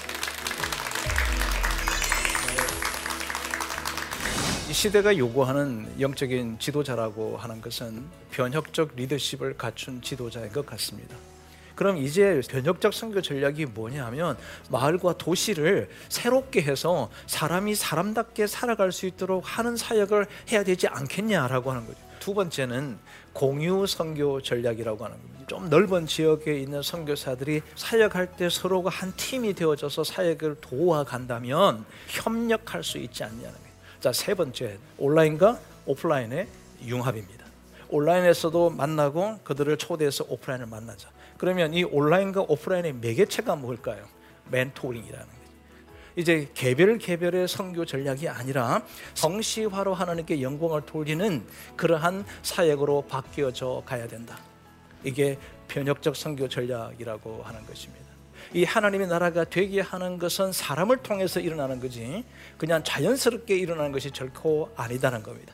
이 4.69 4.73
시대가 4.73 5.17
요구하는 5.17 5.99
영적인 5.99 6.59
지도자라고 6.59 7.37
하는 7.37 7.59
것은 7.59 8.05
변혁적 8.31 8.95
리더십을 8.95 9.57
갖춘 9.57 10.01
지도자인 10.01 10.51
것 10.51 10.65
같습니다. 10.65 11.15
그럼 11.79 11.95
이제 11.95 12.41
변혁적 12.49 12.93
선교 12.93 13.21
전략이 13.21 13.67
뭐냐면 13.67 14.35
마을과 14.69 15.13
도시를 15.13 15.87
새롭게 16.09 16.61
해서 16.61 17.09
사람이 17.25 17.73
사람답게 17.73 18.47
살아갈 18.47 18.91
수 18.91 19.05
있도록 19.05 19.43
하는 19.45 19.77
사역을 19.77 20.27
해야 20.51 20.65
되지 20.65 20.89
않겠냐라고 20.89 21.71
하는 21.71 21.87
거죠. 21.87 21.97
두 22.19 22.33
번째는 22.33 22.97
공유 23.31 23.87
선교 23.87 24.41
전략이라고 24.41 25.05
하는 25.05 25.15
겁니다. 25.15 25.45
좀 25.47 25.69
넓은 25.69 26.05
지역에 26.05 26.59
있는 26.59 26.81
선교사들이 26.81 27.61
사역할 27.77 28.33
때 28.35 28.49
서로가 28.49 28.89
한 28.89 29.13
팀이 29.15 29.53
되어져서 29.53 30.03
사역을 30.03 30.57
도와간다면 30.59 31.85
협력할 32.09 32.83
수 32.83 32.97
있지 32.97 33.23
않냐는 33.23 33.53
거예요. 33.53 33.73
자, 34.01 34.11
세 34.11 34.33
번째, 34.33 34.77
온라인과 34.97 35.57
오프라인의 35.85 36.45
융합입니다. 36.83 37.45
온라인에서도 37.87 38.69
만나고 38.71 39.39
그들을 39.45 39.77
초대해서 39.77 40.25
오프라인을 40.27 40.65
만나자. 40.65 41.09
그러면 41.39 41.73
이 41.73 41.83
온라인과 41.83 42.41
오프라인의 42.41 42.93
매개체가 42.93 43.55
뭘까요? 43.55 44.05
멘토링이라는. 44.51 45.39
이제 46.15 46.49
개별 46.53 46.97
개별의 46.97 47.47
선교 47.47 47.85
전략이 47.85 48.27
아니라 48.27 48.83
성시화로 49.13 49.93
하나님께 49.93 50.41
영광을 50.41 50.81
돌리는 50.81 51.45
그러한 51.77 52.25
사역으로 52.43 53.05
바뀌어져 53.07 53.83
가야 53.85 54.07
된다. 54.07 54.37
이게 55.03 55.39
변혁적 55.69 56.17
선교 56.17 56.49
전략이라고 56.49 57.41
하는 57.43 57.65
것입니다. 57.65 58.05
이 58.53 58.65
하나님의 58.65 59.07
나라가 59.07 59.45
되게 59.45 59.79
하는 59.79 60.17
것은 60.17 60.51
사람을 60.51 60.97
통해서 60.97 61.39
일어나는 61.39 61.79
거지 61.79 62.25
그냥 62.57 62.83
자연스럽게 62.83 63.55
일어나는 63.55 63.93
것이 63.93 64.09
결코 64.09 64.69
아니다는 64.75 65.23
겁니다. 65.23 65.53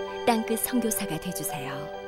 땅끝 0.31 0.59
성교사가 0.59 1.19
되주세요. 1.19 2.00